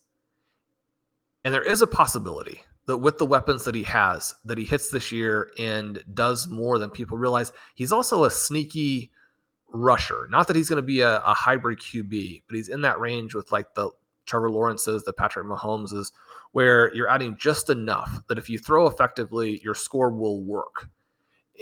And 1.44 1.52
there 1.52 1.62
is 1.62 1.82
a 1.82 1.86
possibility 1.86 2.62
that 2.86 2.98
with 2.98 3.18
the 3.18 3.26
weapons 3.26 3.64
that 3.64 3.74
he 3.74 3.82
has, 3.82 4.34
that 4.44 4.58
he 4.58 4.64
hits 4.64 4.90
this 4.90 5.10
year 5.10 5.50
and 5.58 6.02
does 6.14 6.46
more 6.46 6.78
than 6.78 6.90
people 6.90 7.18
realize. 7.18 7.52
He's 7.74 7.92
also 7.92 8.24
a 8.24 8.30
sneaky 8.30 9.10
rusher. 9.68 10.28
Not 10.30 10.46
that 10.46 10.56
he's 10.56 10.68
going 10.68 10.82
to 10.82 10.86
be 10.86 11.00
a, 11.00 11.18
a, 11.18 11.34
hybrid 11.34 11.80
QB, 11.80 12.42
but 12.46 12.56
he's 12.56 12.68
in 12.68 12.82
that 12.82 13.00
range 13.00 13.34
with 13.34 13.50
like 13.50 13.74
the 13.74 13.90
Trevor 14.26 14.50
Lawrence's, 14.50 15.02
the 15.04 15.12
Patrick 15.12 15.46
Mahomes's, 15.46 16.12
where 16.52 16.94
you're 16.94 17.08
adding 17.08 17.36
just 17.38 17.70
enough 17.70 18.20
that 18.28 18.38
if 18.38 18.50
you 18.50 18.58
throw 18.58 18.86
effectively, 18.86 19.60
your 19.62 19.74
score 19.74 20.10
will 20.10 20.42
work. 20.42 20.88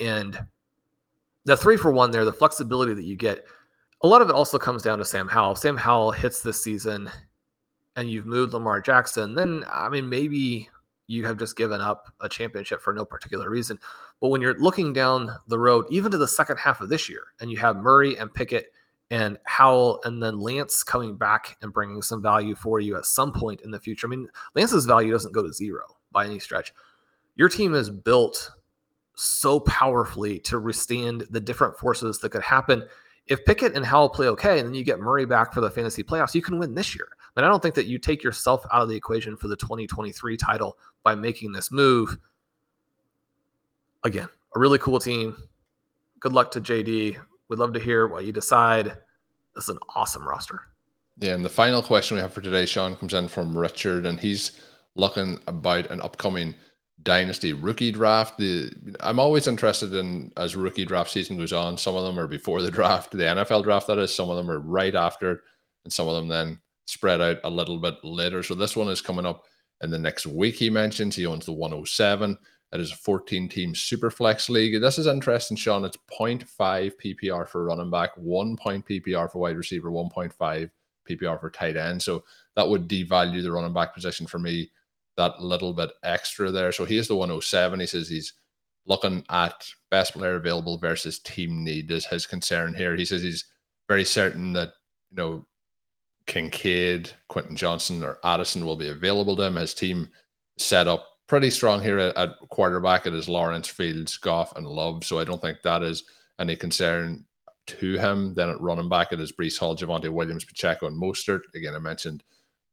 And 0.00 0.38
the 1.44 1.56
three 1.56 1.76
for 1.76 1.92
one 1.92 2.10
there, 2.10 2.24
the 2.24 2.32
flexibility 2.32 2.94
that 2.94 3.04
you 3.04 3.16
get, 3.16 3.44
a 4.02 4.08
lot 4.08 4.22
of 4.22 4.28
it 4.28 4.34
also 4.34 4.58
comes 4.58 4.82
down 4.82 4.98
to 4.98 5.04
Sam 5.04 5.28
Howell. 5.28 5.56
Sam 5.56 5.76
Howell 5.76 6.12
hits 6.12 6.42
this 6.42 6.62
season 6.62 7.10
and 7.96 8.10
you've 8.10 8.26
moved 8.26 8.52
Lamar 8.52 8.80
Jackson, 8.80 9.34
then 9.34 9.64
I 9.70 9.88
mean 9.88 10.08
maybe 10.08 10.68
you 11.06 11.24
have 11.26 11.38
just 11.38 11.56
given 11.56 11.80
up 11.80 12.12
a 12.20 12.28
championship 12.28 12.80
for 12.80 12.92
no 12.92 13.04
particular 13.04 13.50
reason. 13.50 13.78
But 14.20 14.28
when 14.28 14.40
you're 14.40 14.58
looking 14.58 14.92
down 14.92 15.30
the 15.48 15.58
road, 15.58 15.86
even 15.90 16.10
to 16.10 16.18
the 16.18 16.26
second 16.26 16.56
half 16.56 16.80
of 16.80 16.88
this 16.88 17.08
year, 17.08 17.24
and 17.40 17.50
you 17.50 17.58
have 17.58 17.76
Murray 17.76 18.16
and 18.16 18.32
Pickett 18.32 18.72
and 19.10 19.38
Howell 19.44 20.00
and 20.04 20.22
then 20.22 20.40
Lance 20.40 20.82
coming 20.82 21.16
back 21.16 21.56
and 21.62 21.72
bringing 21.72 22.02
some 22.02 22.22
value 22.22 22.54
for 22.54 22.80
you 22.80 22.96
at 22.96 23.06
some 23.06 23.32
point 23.32 23.60
in 23.62 23.70
the 23.70 23.78
future. 23.78 24.06
I 24.06 24.10
mean, 24.10 24.28
Lance's 24.54 24.86
value 24.86 25.12
doesn't 25.12 25.34
go 25.34 25.42
to 25.42 25.52
zero 25.52 25.84
by 26.10 26.24
any 26.24 26.38
stretch. 26.38 26.72
Your 27.36 27.48
team 27.48 27.74
is 27.74 27.90
built 27.90 28.50
so 29.16 29.60
powerfully 29.60 30.38
to 30.40 30.58
withstand 30.58 31.26
the 31.30 31.40
different 31.40 31.76
forces 31.76 32.18
that 32.18 32.30
could 32.30 32.42
happen. 32.42 32.84
If 33.26 33.44
Pickett 33.44 33.74
and 33.74 33.84
Howell 33.84 34.10
play 34.10 34.28
okay, 34.28 34.58
and 34.58 34.68
then 34.68 34.74
you 34.74 34.84
get 34.84 35.00
Murray 35.00 35.24
back 35.24 35.52
for 35.52 35.60
the 35.60 35.70
fantasy 35.70 36.02
playoffs, 36.02 36.34
you 36.34 36.42
can 36.42 36.58
win 36.58 36.74
this 36.74 36.94
year. 36.94 37.08
But 37.34 37.44
I 37.44 37.48
don't 37.48 37.62
think 37.62 37.74
that 37.74 37.86
you 37.86 37.98
take 37.98 38.22
yourself 38.22 38.64
out 38.72 38.82
of 38.82 38.88
the 38.88 38.96
equation 38.96 39.36
for 39.36 39.48
the 39.48 39.56
2023 39.56 40.36
title 40.36 40.78
by 41.02 41.14
making 41.14 41.52
this 41.52 41.72
move. 41.72 42.16
Again, 44.04 44.28
a 44.54 44.58
really 44.58 44.78
cool 44.78 45.00
team. 45.00 45.36
Good 46.20 46.32
luck 46.32 46.50
to 46.52 46.60
JD. 46.60 47.16
We'd 47.54 47.60
love 47.60 47.74
to 47.74 47.78
hear 47.78 48.08
what 48.08 48.24
you 48.24 48.32
decide. 48.32 48.96
This 49.54 49.68
is 49.68 49.68
an 49.68 49.78
awesome 49.94 50.26
roster. 50.26 50.62
Yeah, 51.18 51.34
and 51.34 51.44
the 51.44 51.48
final 51.48 51.82
question 51.82 52.16
we 52.16 52.20
have 52.20 52.32
for 52.32 52.40
today, 52.40 52.66
Shawn, 52.66 52.96
comes 52.96 53.14
in 53.14 53.28
from 53.28 53.56
Richard, 53.56 54.06
and 54.06 54.18
he's 54.18 54.60
looking 54.96 55.38
about 55.46 55.88
an 55.92 56.00
upcoming 56.00 56.56
dynasty 57.04 57.52
rookie 57.52 57.92
draft. 57.92 58.38
The 58.38 58.72
I'm 58.98 59.20
always 59.20 59.46
interested 59.46 59.94
in 59.94 60.32
as 60.36 60.56
rookie 60.56 60.84
draft 60.84 61.12
season 61.12 61.36
goes 61.36 61.52
on. 61.52 61.78
Some 61.78 61.94
of 61.94 62.02
them 62.02 62.18
are 62.18 62.26
before 62.26 62.60
the 62.60 62.70
draft, 62.72 63.12
the 63.12 63.18
NFL 63.18 63.62
draft 63.62 63.86
that 63.86 63.98
is. 63.98 64.12
Some 64.12 64.30
of 64.30 64.36
them 64.36 64.50
are 64.50 64.58
right 64.58 64.96
after, 64.96 65.44
and 65.84 65.92
some 65.92 66.08
of 66.08 66.16
them 66.16 66.26
then 66.26 66.58
spread 66.86 67.20
out 67.20 67.38
a 67.44 67.50
little 67.50 67.78
bit 67.78 67.94
later. 68.02 68.42
So 68.42 68.56
this 68.56 68.74
one 68.74 68.88
is 68.88 69.00
coming 69.00 69.26
up 69.26 69.44
in 69.80 69.92
the 69.92 69.98
next 70.00 70.26
week. 70.26 70.56
He 70.56 70.70
mentions 70.70 71.14
he 71.14 71.24
owns 71.24 71.46
the 71.46 71.52
107. 71.52 72.36
It 72.74 72.80
is 72.80 72.90
a 72.90 72.96
14 72.96 73.48
team 73.48 73.72
super 73.72 74.10
flex 74.10 74.50
league. 74.50 74.80
This 74.80 74.98
is 74.98 75.06
interesting, 75.06 75.56
Shawn. 75.56 75.84
It's 75.84 75.96
0.5 76.10 76.92
PPR 77.02 77.46
for 77.46 77.64
running 77.64 77.88
back, 77.88 78.10
one 78.16 78.56
point 78.56 78.84
PPR 78.84 79.30
for 79.30 79.38
wide 79.38 79.56
receiver, 79.56 79.90
1.5 79.90 80.70
PPR 81.08 81.40
for 81.40 81.50
tight 81.50 81.76
end. 81.76 82.02
So 82.02 82.24
that 82.56 82.68
would 82.68 82.88
devalue 82.88 83.44
the 83.44 83.52
running 83.52 83.72
back 83.72 83.94
position 83.94 84.26
for 84.26 84.40
me 84.40 84.72
that 85.16 85.40
little 85.40 85.72
bit 85.72 85.92
extra 86.02 86.50
there. 86.50 86.72
So 86.72 86.84
he 86.84 86.96
is 86.96 87.06
the 87.06 87.14
107. 87.14 87.78
He 87.78 87.86
says 87.86 88.08
he's 88.08 88.32
looking 88.86 89.24
at 89.30 89.68
best 89.92 90.14
player 90.14 90.34
available 90.34 90.76
versus 90.76 91.20
team 91.20 91.62
need 91.62 91.92
is 91.92 92.04
his 92.04 92.26
concern 92.26 92.74
here. 92.74 92.96
He 92.96 93.04
says 93.04 93.22
he's 93.22 93.44
very 93.86 94.04
certain 94.04 94.52
that, 94.54 94.72
you 95.10 95.16
know, 95.16 95.46
Kincaid, 96.26 97.10
Quentin 97.28 97.54
Johnston, 97.54 98.02
or 98.02 98.18
Addison 98.24 98.64
will 98.64 98.76
be 98.76 98.88
available 98.88 99.36
to 99.36 99.44
him. 99.44 99.56
His 99.56 99.74
team 99.74 100.08
set 100.58 100.88
up 100.88 101.06
pretty 101.26 101.50
strong 101.50 101.82
here 101.82 101.98
at, 101.98 102.16
at 102.16 102.30
quarterback. 102.50 103.06
It 103.06 103.14
is 103.14 103.28
Lawrence, 103.28 103.68
Fields, 103.68 104.16
Goff, 104.16 104.56
and 104.56 104.66
Love. 104.66 105.04
So 105.04 105.18
I 105.18 105.24
don't 105.24 105.40
think 105.40 105.62
that 105.62 105.82
is 105.82 106.04
any 106.38 106.56
concern 106.56 107.24
to 107.66 107.98
him. 107.98 108.34
Then 108.34 108.50
at 108.50 108.60
running 108.60 108.88
back, 108.88 109.12
it 109.12 109.20
is 109.20 109.32
Breece 109.32 109.58
Hall, 109.58 109.76
Javonte 109.76 110.10
Williams, 110.10 110.44
Pacheco, 110.44 110.86
and 110.86 111.00
Mostert. 111.00 111.40
Again, 111.54 111.74
I 111.74 111.78
mentioned 111.78 112.22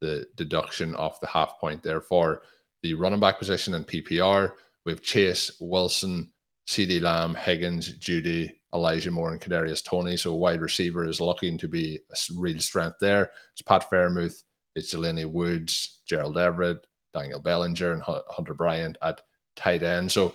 the 0.02 0.26
deduction 0.36 0.96
off 0.96 1.22
the 1.22 1.28
half 1.28 1.60
point 1.60 1.84
there 1.84 2.02
for 2.02 2.42
the 2.84 2.94
running 2.96 3.20
back 3.20 3.38
position 3.40 3.74
in 3.74 3.84
PPR. 3.84 4.54
We 4.86 4.92
have 4.92 5.02
Chase, 5.02 5.52
Wilson, 5.60 6.32
CeeDee 6.68 7.02
Lamb, 7.02 7.36
Higgins, 7.36 7.98
Jeudy, 8.00 8.52
Elijah 8.74 9.12
Moore, 9.12 9.32
and 9.32 9.42
Kadarius 9.42 9.84
Toney. 9.84 10.18
So 10.18 10.34
wide 10.34 10.62
receiver 10.62 11.06
is 11.06 11.22
looking 11.22 11.58
to 11.60 11.68
be 11.68 12.00
a 12.12 12.16
real 12.36 12.60
strength 12.60 12.98
there. 13.00 13.32
It's 13.54 13.62
Pat 13.62 13.90
Freiermuth, 13.90 14.44
it's 14.76 14.94
Jelani 14.94 15.30
Woods, 15.30 16.02
Gerald 16.08 16.38
Everett, 16.38 16.88
Daniel 17.14 17.40
Bellinger, 17.40 17.94
and 17.94 18.02
Hunter 18.02 18.54
Bryant 18.54 18.98
at 19.02 19.22
tight 19.56 19.84
end. 19.84 20.12
So 20.12 20.34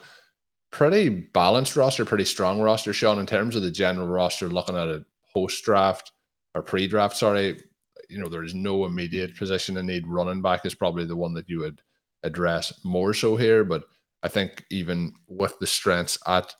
pretty 0.70 1.08
balanced 1.08 1.76
roster, 1.76 2.04
pretty 2.04 2.24
strong 2.24 2.60
roster, 2.60 2.92
Shawn, 2.92 3.18
in 3.18 3.26
terms 3.26 3.56
of 3.56 3.62
the 3.62 3.70
general 3.70 4.08
roster, 4.08 4.48
looking 4.48 4.76
at 4.76 4.88
it 4.88 5.04
post 5.32 5.64
draft 5.64 6.12
or 6.54 6.62
pre 6.62 6.86
draft, 6.86 7.16
sorry, 7.16 7.60
you 8.08 8.18
know, 8.18 8.28
there 8.28 8.44
is 8.44 8.54
no 8.54 8.84
immediate 8.84 9.36
position 9.36 9.76
in 9.76 9.86
need. 9.86 10.06
Running 10.06 10.42
back 10.42 10.64
is 10.64 10.74
probably 10.74 11.04
the 11.04 11.16
one 11.16 11.34
that 11.34 11.48
you 11.48 11.60
would 11.60 11.80
address 12.22 12.72
more 12.84 13.12
so 13.14 13.36
here. 13.36 13.64
But 13.64 13.84
I 14.22 14.28
think 14.28 14.64
even 14.70 15.12
with 15.28 15.58
the 15.58 15.66
strengths 15.66 16.18
at 16.26 16.54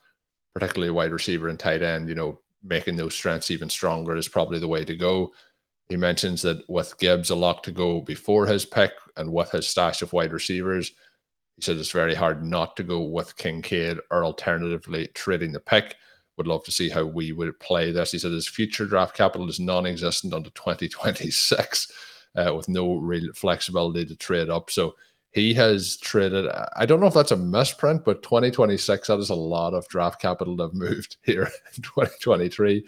particularly 0.55 0.91
wide 0.91 1.13
receiver 1.13 1.49
and 1.49 1.59
tight 1.59 1.83
end, 1.83 2.09
you 2.09 2.15
know, 2.15 2.41
making 2.63 2.97
those 2.97 3.15
strengths 3.15 3.51
even 3.51 3.69
stronger 3.69 4.17
is 4.17 4.29
probably 4.29 4.59
the 4.59 4.69
way 4.69 4.85
to 4.85 4.97
go. 4.97 5.33
He 5.89 5.97
mentions 5.97 6.43
that 6.43 6.69
with 6.69 6.99
Gibbs 6.99 7.31
a 7.31 7.37
lot 7.37 7.63
to 7.65 7.73
go 7.73 8.01
before 8.01 8.47
his 8.47 8.65
pick 8.65 8.93
and 9.17 9.33
with 9.33 9.51
his 9.53 9.69
stash 9.69 10.03
of 10.03 10.13
wide 10.13 10.33
receivers, 10.33 10.93
he 11.57 11.63
said 11.63 11.77
it's 11.77 11.91
very 11.91 12.15
hard 12.15 12.45
not 12.45 12.77
to 12.77 12.83
go 12.83 13.03
with 13.03 13.37
Kincaid 13.37 13.99
or 14.11 14.25
alternatively 14.25 15.09
trading 15.15 15.53
the 15.53 15.61
pick 15.61 15.97
would 16.37 16.47
love 16.47 16.65
to 16.65 16.73
see 16.73 16.89
how 16.89 17.05
we 17.05 17.33
would 17.33 17.59
play 17.61 17.91
this. 17.91 18.13
He 18.13 18.19
said 18.19 18.33
his 18.33 18.49
future 18.49 18.87
draft 18.87 19.17
capital 19.17 19.49
is 19.49 19.61
non 19.61 19.87
existent 19.87 20.35
until 20.35 20.53
2026 20.53 21.93
uh, 22.37 22.55
with 22.55 22.69
no 22.69 22.97
real 22.97 23.33
flexibility 23.35 24.05
to 24.05 24.17
trade 24.17 24.51
up. 24.51 24.71
So 24.71 24.95
he 25.33 25.55
has 25.55 25.97
traded, 25.99 26.47
I 26.77 26.87
don't 26.87 27.01
know 27.01 27.07
if 27.07 27.15
that's 27.15 27.33
a 27.33 27.37
misprint, 27.37 28.05
but 28.05 28.23
2026, 28.23 29.09
that 29.09 29.19
is 29.19 29.31
a 29.31 29.35
lot 29.35 29.75
of 29.75 29.89
draft 29.89 30.21
capital 30.21 30.57
to 30.57 30.65
have 30.65 30.75
moved 30.75 31.17
here 31.23 31.51
in 31.77 31.83
2023. 31.83 32.87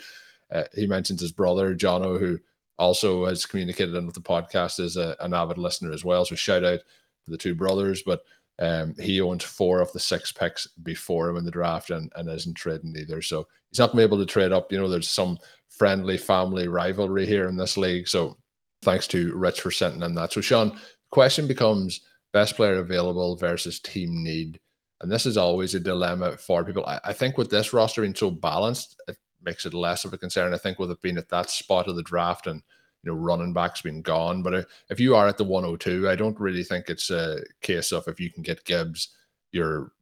Uh, 0.50 0.64
he 0.74 0.86
mentions 0.86 1.20
his 1.20 1.32
brother, 1.32 1.74
Jono, 1.74 2.18
who 2.18 2.38
also 2.78 3.26
has 3.26 3.46
communicated 3.46 3.94
in 3.94 4.06
with 4.06 4.14
the 4.14 4.20
podcast 4.20 4.80
is 4.80 4.96
a, 4.96 5.16
an 5.20 5.34
avid 5.34 5.58
listener 5.58 5.92
as 5.92 6.04
well. 6.04 6.24
So 6.24 6.34
shout 6.34 6.64
out 6.64 6.80
to 7.24 7.30
the 7.30 7.38
two 7.38 7.54
brothers. 7.54 8.02
But 8.04 8.22
um, 8.60 8.94
he 8.98 9.20
owns 9.20 9.44
four 9.44 9.80
of 9.80 9.92
the 9.92 10.00
six 10.00 10.32
picks 10.32 10.66
before 10.82 11.28
him 11.28 11.36
in 11.36 11.44
the 11.44 11.50
draft 11.50 11.90
and, 11.90 12.12
and 12.16 12.28
isn't 12.28 12.54
trading 12.54 12.94
either. 12.96 13.22
So 13.22 13.46
he's 13.70 13.78
not 13.78 13.92
going 13.92 14.02
to 14.02 14.08
be 14.08 14.14
able 14.14 14.24
to 14.24 14.32
trade 14.32 14.52
up. 14.52 14.72
You 14.72 14.78
know, 14.78 14.88
there's 14.88 15.08
some 15.08 15.38
friendly 15.68 16.16
family 16.16 16.68
rivalry 16.68 17.26
here 17.26 17.48
in 17.48 17.56
this 17.56 17.76
league. 17.76 18.08
So 18.08 18.36
thanks 18.82 19.06
to 19.08 19.34
Rich 19.36 19.60
for 19.60 19.70
sending 19.70 20.02
in 20.02 20.14
that. 20.14 20.32
So, 20.32 20.40
Shawn, 20.40 20.78
question 21.10 21.46
becomes 21.46 22.00
best 22.32 22.56
player 22.56 22.76
available 22.76 23.36
versus 23.36 23.80
team 23.80 24.22
need. 24.22 24.58
And 25.00 25.10
this 25.10 25.26
is 25.26 25.36
always 25.36 25.74
a 25.74 25.80
dilemma 25.80 26.36
for 26.36 26.64
people. 26.64 26.84
I, 26.86 27.00
I 27.04 27.12
think 27.12 27.38
with 27.38 27.50
this 27.50 27.72
roster 27.72 28.02
being 28.02 28.14
so 28.14 28.30
balanced, 28.30 29.00
it 29.06 29.16
makes 29.42 29.66
it 29.66 29.74
less 29.74 30.04
of 30.04 30.12
a 30.12 30.18
concern. 30.18 30.54
I 30.54 30.58
think 30.58 30.78
with 30.78 30.90
it 30.90 31.02
being 31.02 31.18
at 31.18 31.28
that 31.28 31.50
spot 31.50 31.88
of 31.88 31.96
the 31.96 32.02
draft 32.02 32.46
and 32.46 32.62
you 33.02 33.12
know, 33.12 33.16
running 33.18 33.52
backs 33.52 33.82
been 33.82 34.02
gone. 34.02 34.42
But 34.42 34.54
uh, 34.54 34.62
if 34.90 34.98
you 34.98 35.14
are 35.14 35.28
at 35.28 35.38
the 35.38 35.44
102, 35.44 36.08
I 36.08 36.16
don't 36.16 36.38
really 36.40 36.64
think 36.64 36.88
it's 36.88 37.10
a 37.10 37.42
case 37.60 37.92
of 37.92 38.08
if 38.08 38.18
you 38.18 38.30
can 38.30 38.42
get 38.42 38.64
Gibbs, 38.64 39.10
you're 39.52 39.92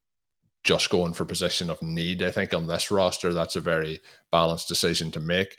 just 0.64 0.90
going 0.90 1.12
for 1.12 1.24
position 1.24 1.70
of 1.70 1.80
need. 1.82 2.22
I 2.22 2.30
think 2.30 2.54
on 2.54 2.66
this 2.66 2.90
roster, 2.90 3.32
that's 3.32 3.56
a 3.56 3.60
very 3.60 4.00
balanced 4.32 4.68
decision 4.68 5.10
to 5.12 5.20
make. 5.20 5.56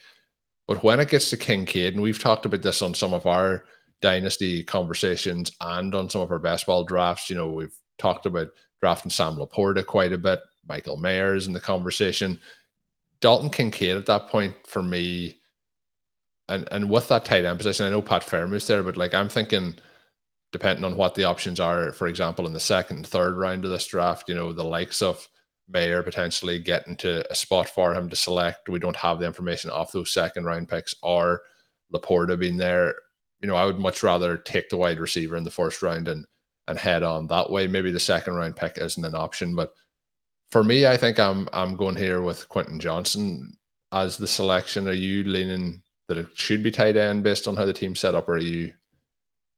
But 0.68 0.84
when 0.84 1.00
it 1.00 1.10
gets 1.10 1.30
to 1.30 1.38
Kincaid, 1.38 1.94
and 1.94 2.04
we've 2.04 2.20
talked 2.20 2.46
about 2.46 2.62
this 2.62 2.82
on 2.82 2.94
some 2.94 3.14
of 3.14 3.26
our 3.26 3.64
dynasty 4.02 4.64
conversations 4.64 5.52
and 5.62 5.96
on 5.96 6.10
some 6.10 6.22
of 6.22 6.32
our 6.32 6.40
baseball 6.40 6.84
drafts, 6.84 7.30
you 7.30 7.36
know, 7.36 7.48
we've 7.48 7.76
talked 7.98 8.26
about 8.26 8.50
drafting 8.82 9.10
Sam 9.10 9.38
LaPorta 9.38 9.86
quite 9.86 10.12
a 10.12 10.18
bit, 10.18 10.40
Michael 10.68 10.98
Mayer's 10.98 11.48
in 11.48 11.54
the 11.54 11.60
conversation 11.60 12.40
Dalton 13.20 13.50
Kincaid 13.50 13.98
at 13.98 14.06
that 14.06 14.28
point 14.28 14.56
for 14.66 14.84
me, 14.84 15.40
and 16.50 16.68
and 16.72 16.90
with 16.90 17.08
that 17.10 17.26
tight 17.26 17.46
end 17.46 17.58
position, 17.58 17.86
I 17.86 17.90
know 17.90 18.02
Pat 18.02 18.24
Freiermuth's 18.24 18.68
there, 18.68 18.84
but 18.84 18.98
like 18.98 19.14
I'm 19.14 19.30
thinking, 19.30 19.76
depending 20.52 20.86
on 20.86 20.96
what 20.98 21.16
the 21.16 21.26
options 21.26 21.60
are, 21.60 21.92
for 21.92 22.08
example, 22.08 22.48
in 22.48 22.54
the 22.54 22.60
second, 22.60 23.06
third 23.08 23.38
round 23.38 23.66
of 23.66 23.72
this 23.72 23.88
draft, 23.88 24.30
you 24.30 24.36
know, 24.36 24.54
the 24.54 24.64
likes 24.64 25.02
of 25.02 25.28
Mayer 25.70 26.02
potentially 26.02 26.60
getting 26.60 26.96
to 26.98 27.30
a 27.32 27.36
spot 27.36 27.68
for 27.68 27.94
him 27.94 28.10
to 28.10 28.16
select. 28.16 28.70
We 28.70 28.80
don't 28.80 28.96
have 28.96 29.20
the 29.20 29.26
information 29.26 29.70
off 29.70 29.92
those 29.92 30.14
second 30.14 30.46
round 30.46 30.70
picks 30.70 30.96
or 31.04 31.42
Laporta 31.94 32.40
being 32.40 32.58
there. 32.58 32.96
You 33.42 33.48
know, 33.48 33.56
I 33.56 33.66
would 33.66 33.80
much 33.80 34.02
rather 34.02 34.38
take 34.38 34.70
the 34.70 34.78
wide 34.78 35.00
receiver 35.00 35.36
in 35.36 35.44
the 35.44 35.52
first 35.52 35.82
round 35.82 36.08
and 36.08 36.26
and 36.70 36.78
head 36.78 37.04
on 37.04 37.28
that 37.28 37.50
way. 37.50 37.68
Maybe 37.68 37.92
the 37.92 38.00
second 38.00 38.36
round 38.36 38.56
pick 38.56 38.78
isn't 38.78 39.06
an 39.06 39.16
option, 39.16 39.56
but 39.56 39.74
for 40.52 40.64
me, 40.64 40.88
I 40.88 40.98
think 40.98 41.20
I'm 41.20 41.48
I'm 41.54 41.76
going 41.76 41.96
here 41.96 42.22
with 42.22 42.48
Quentin 42.50 42.80
Johnston 42.80 43.58
as 43.92 44.18
the 44.18 44.28
selection. 44.28 44.88
Are 44.88 44.94
you 44.94 45.24
leaning 45.24 45.82
that 46.08 46.18
it 46.18 46.28
should 46.36 46.64
be 46.64 46.72
tight 46.72 46.96
end 46.98 47.24
based 47.24 47.48
on 47.48 47.56
how 47.56 47.66
the 47.66 47.74
team 47.74 47.96
set 47.96 48.16
up, 48.16 48.30
or 48.30 48.34
are 48.34 48.38
you 48.38 48.74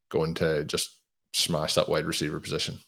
going 0.09 0.33
to 0.35 0.63
just 0.65 0.97
smash 1.33 1.75
that 1.75 1.89
wide 1.89 2.05
receiver 2.05 2.39
position? 2.39 2.79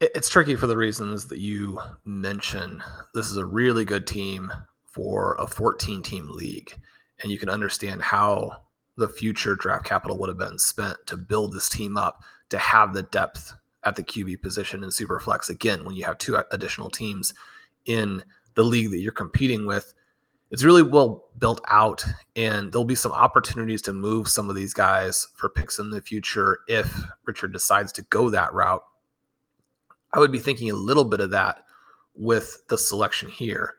It's 0.00 0.28
tricky 0.28 0.56
for 0.56 0.66
the 0.66 0.76
reasons 0.76 1.26
that 1.28 1.38
you 1.38 1.80
mention. 2.04 2.82
This 3.14 3.30
is 3.30 3.36
a 3.36 3.46
really 3.46 3.84
good 3.84 4.06
team 4.06 4.52
for 4.86 5.34
a 5.36 5.46
14 5.46 6.02
team 6.02 6.28
league, 6.30 6.72
and 7.22 7.32
you 7.32 7.38
can 7.38 7.48
understand 7.48 8.02
how 8.02 8.62
the 8.96 9.08
future 9.08 9.56
draft 9.56 9.84
capital 9.84 10.18
would 10.18 10.28
have 10.28 10.38
been 10.38 10.58
spent 10.58 10.96
to 11.06 11.16
build 11.16 11.52
this 11.52 11.68
team 11.68 11.96
up 11.96 12.22
to 12.50 12.58
have 12.58 12.94
the 12.94 13.02
depth 13.04 13.54
at 13.84 13.96
the 13.96 14.02
QB 14.02 14.42
position 14.42 14.82
in 14.82 14.90
Superflex. 14.90 15.48
Again, 15.48 15.84
when 15.84 15.94
you 15.94 16.04
have 16.04 16.18
two 16.18 16.36
additional 16.50 16.90
teams 16.90 17.34
in 17.86 18.22
the 18.54 18.62
league 18.62 18.90
that 18.90 19.00
you're 19.00 19.12
competing 19.12 19.66
with, 19.66 19.94
it's 20.50 20.62
really 20.62 20.82
well 20.82 21.24
built 21.38 21.60
out, 21.68 22.04
and 22.36 22.70
there'll 22.70 22.84
be 22.84 22.94
some 22.94 23.12
opportunities 23.12 23.82
to 23.82 23.92
move 23.92 24.28
some 24.28 24.48
of 24.48 24.56
these 24.56 24.72
guys 24.72 25.26
for 25.34 25.48
picks 25.48 25.78
in 25.78 25.90
the 25.90 26.00
future 26.00 26.60
if 26.68 27.02
Richard 27.24 27.52
decides 27.52 27.92
to 27.92 28.02
go 28.02 28.30
that 28.30 28.54
route. 28.54 28.84
I 30.12 30.20
would 30.20 30.30
be 30.30 30.38
thinking 30.38 30.70
a 30.70 30.74
little 30.76 31.04
bit 31.04 31.20
of 31.20 31.30
that 31.30 31.64
with 32.14 32.62
the 32.68 32.78
selection 32.78 33.28
here, 33.28 33.74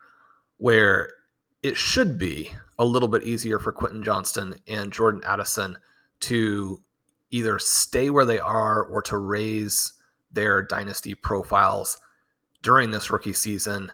where 0.58 1.14
it 1.64 1.78
should 1.78 2.18
be 2.18 2.52
a 2.78 2.84
little 2.84 3.08
bit 3.08 3.24
easier 3.24 3.58
for 3.58 3.72
Quentin 3.72 4.04
Johnston 4.04 4.56
and 4.68 4.92
Jordan 4.92 5.22
Addison 5.26 5.78
to 6.22 6.82
either 7.32 7.58
stay 7.58 8.10
where 8.10 8.26
they 8.26 8.40
are 8.40 8.84
or 8.84 9.02
to 9.04 9.18
raise 9.18 9.94
their 10.36 10.62
dynasty 10.62 11.16
profiles 11.16 11.98
during 12.62 12.92
this 12.92 13.10
rookie 13.10 13.34
season 13.34 13.92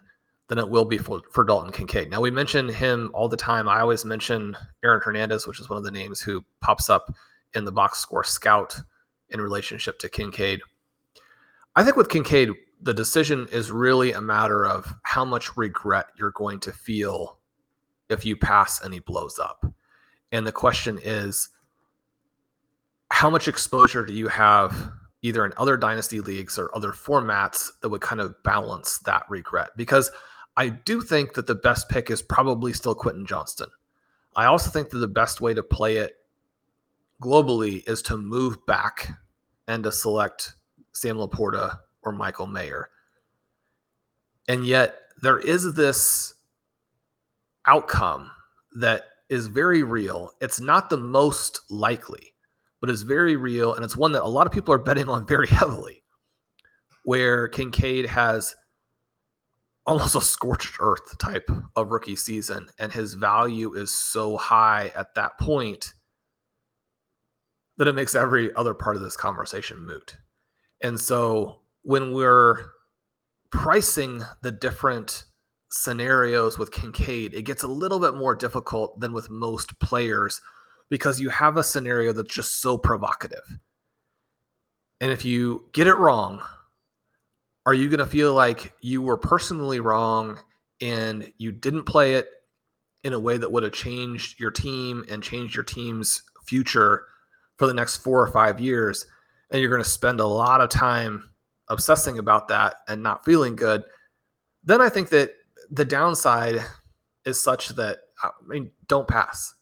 than 0.48 0.58
it 0.58 0.68
will 0.68 0.84
be 0.84 0.98
for, 0.98 1.22
for 1.30 1.44
Dalton 1.44 1.72
Kincaid. 1.72 2.10
Now, 2.10 2.20
we 2.20 2.30
mention 2.30 2.68
him 2.68 3.10
all 3.14 3.28
the 3.28 3.36
time. 3.36 3.68
I 3.68 3.80
always 3.80 4.04
mention 4.04 4.56
Aaron 4.84 5.00
Hernandez, 5.02 5.46
which 5.46 5.60
is 5.60 5.70
one 5.70 5.78
of 5.78 5.84
the 5.84 5.90
names 5.90 6.20
who 6.20 6.44
pops 6.60 6.90
up 6.90 7.14
in 7.54 7.64
the 7.64 7.72
box 7.72 7.98
score 7.98 8.24
scout 8.24 8.78
in 9.30 9.40
relationship 9.40 9.98
to 10.00 10.08
Kincaid. 10.08 10.60
I 11.74 11.84
think 11.84 11.96
with 11.96 12.10
Kincaid, 12.10 12.50
the 12.82 12.92
decision 12.92 13.48
is 13.50 13.70
really 13.70 14.12
a 14.12 14.20
matter 14.20 14.66
of 14.66 14.92
how 15.04 15.24
much 15.24 15.56
regret 15.56 16.06
you're 16.18 16.32
going 16.32 16.60
to 16.60 16.72
feel 16.72 17.38
if 18.10 18.26
you 18.26 18.36
pass 18.36 18.82
and 18.82 18.92
he 18.92 19.00
blows 19.00 19.38
up. 19.38 19.64
And 20.32 20.46
the 20.46 20.52
question 20.52 20.98
is, 21.02 21.48
how 23.10 23.30
much 23.30 23.48
exposure 23.48 24.04
do 24.04 24.12
you 24.12 24.28
have 24.28 24.92
either 25.22 25.44
in 25.46 25.52
other 25.56 25.76
dynasty 25.76 26.20
leagues 26.20 26.58
or 26.58 26.74
other 26.76 26.92
formats 26.92 27.70
that 27.80 27.88
would 27.88 28.00
kind 28.00 28.20
of 28.20 28.40
balance 28.42 28.98
that 29.00 29.24
regret? 29.28 29.70
Because 29.76 30.10
I 30.56 30.68
do 30.68 31.00
think 31.00 31.34
that 31.34 31.46
the 31.46 31.54
best 31.54 31.88
pick 31.88 32.10
is 32.10 32.20
probably 32.20 32.72
still 32.72 32.94
Quentin 32.94 33.24
Johnston. 33.24 33.68
I 34.36 34.46
also 34.46 34.70
think 34.70 34.90
that 34.90 34.98
the 34.98 35.08
best 35.08 35.40
way 35.40 35.54
to 35.54 35.62
play 35.62 35.96
it 35.96 36.16
globally 37.22 37.88
is 37.88 38.02
to 38.02 38.16
move 38.16 38.64
back 38.66 39.10
and 39.68 39.84
to 39.84 39.92
select 39.92 40.54
Sam 40.92 41.16
Laporta 41.16 41.78
or 42.02 42.12
Michael 42.12 42.46
Mayer. 42.46 42.90
And 44.48 44.66
yet 44.66 44.98
there 45.20 45.38
is 45.38 45.74
this 45.74 46.34
outcome 47.66 48.30
that 48.74 49.04
is 49.28 49.46
very 49.46 49.82
real. 49.82 50.32
It's 50.40 50.60
not 50.60 50.90
the 50.90 50.96
most 50.96 51.60
likely 51.70 52.31
but 52.82 52.90
it's 52.90 53.02
very 53.02 53.36
real. 53.36 53.74
And 53.74 53.84
it's 53.84 53.96
one 53.96 54.12
that 54.12 54.24
a 54.24 54.28
lot 54.28 54.46
of 54.46 54.52
people 54.52 54.74
are 54.74 54.78
betting 54.78 55.08
on 55.08 55.24
very 55.24 55.46
heavily, 55.48 56.02
where 57.04 57.48
Kincaid 57.48 58.04
has 58.06 58.54
almost 59.86 60.16
a 60.16 60.20
scorched 60.20 60.76
earth 60.80 61.16
type 61.18 61.48
of 61.76 61.90
rookie 61.90 62.16
season. 62.16 62.68
And 62.78 62.92
his 62.92 63.14
value 63.14 63.72
is 63.74 63.92
so 63.92 64.36
high 64.36 64.92
at 64.94 65.14
that 65.14 65.38
point 65.38 65.94
that 67.78 67.88
it 67.88 67.94
makes 67.94 68.14
every 68.14 68.54
other 68.54 68.74
part 68.74 68.96
of 68.96 69.02
this 69.02 69.16
conversation 69.16 69.86
moot. 69.86 70.16
And 70.82 71.00
so 71.00 71.60
when 71.82 72.12
we're 72.12 72.66
pricing 73.50 74.22
the 74.42 74.52
different 74.52 75.24
scenarios 75.70 76.58
with 76.58 76.72
Kincaid, 76.72 77.32
it 77.32 77.42
gets 77.42 77.62
a 77.62 77.68
little 77.68 78.00
bit 78.00 78.14
more 78.14 78.34
difficult 78.34 78.98
than 79.00 79.12
with 79.12 79.30
most 79.30 79.78
players 79.78 80.40
because 80.92 81.18
you 81.18 81.30
have 81.30 81.56
a 81.56 81.64
scenario 81.64 82.12
that's 82.12 82.34
just 82.34 82.60
so 82.60 82.76
provocative. 82.76 83.40
And 85.00 85.10
if 85.10 85.24
you 85.24 85.64
get 85.72 85.86
it 85.86 85.96
wrong, 85.96 86.42
are 87.64 87.72
you 87.72 87.88
going 87.88 88.00
to 88.00 88.04
feel 88.04 88.34
like 88.34 88.74
you 88.82 89.00
were 89.00 89.16
personally 89.16 89.80
wrong 89.80 90.38
and 90.82 91.32
you 91.38 91.50
didn't 91.50 91.84
play 91.84 92.16
it 92.16 92.28
in 93.04 93.14
a 93.14 93.18
way 93.18 93.38
that 93.38 93.50
would 93.50 93.62
have 93.62 93.72
changed 93.72 94.38
your 94.38 94.50
team 94.50 95.02
and 95.08 95.22
changed 95.22 95.54
your 95.54 95.64
team's 95.64 96.24
future 96.44 97.06
for 97.56 97.66
the 97.66 97.72
next 97.72 97.96
four 97.96 98.20
or 98.20 98.30
five 98.30 98.60
years? 98.60 99.06
And 99.50 99.62
you're 99.62 99.70
going 99.70 99.82
to 99.82 99.88
spend 99.88 100.20
a 100.20 100.26
lot 100.26 100.60
of 100.60 100.68
time 100.68 101.30
obsessing 101.68 102.18
about 102.18 102.48
that 102.48 102.74
and 102.86 103.02
not 103.02 103.24
feeling 103.24 103.56
good. 103.56 103.82
Then 104.62 104.82
I 104.82 104.90
think 104.90 105.08
that 105.08 105.36
the 105.70 105.86
downside 105.86 106.62
is 107.24 107.42
such 107.42 107.70
that, 107.76 108.00
I 108.22 108.28
mean, 108.46 108.70
don't 108.88 109.08
pass 109.08 109.54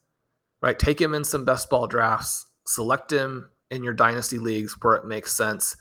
right? 0.63 0.79
Take 0.79 1.01
him 1.01 1.15
in 1.15 1.25
some 1.25 1.45
best 1.45 1.71
ball 1.71 1.87
drafts, 1.87 2.47
select 2.67 3.13
him 3.13 3.51
in 3.71 3.83
your 3.83 3.95
dynasty 3.95 4.39
leagues 4.39 4.77
where 4.81 4.95
it 4.95 5.07
makes 5.07 5.33
sense. 5.33 5.77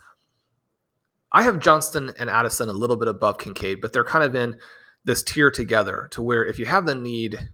I 1.32 1.44
have 1.44 1.60
Johnston 1.60 2.12
and 2.18 2.30
Addison 2.30 2.70
a 2.70 2.74
little 2.74 2.96
bit 2.96 3.08
above 3.08 3.38
Kincaid, 3.38 3.82
but 3.82 3.94
they're 3.94 4.04
kind 4.04 4.24
of 4.24 4.36
in 4.36 4.58
this 5.06 5.24
tier 5.24 5.52
together 5.52 6.08
to 6.12 6.22
where 6.22 6.46
if 6.46 6.58
you 6.60 6.66
have 6.66 6.86
the 6.86 6.96
need 6.96 7.50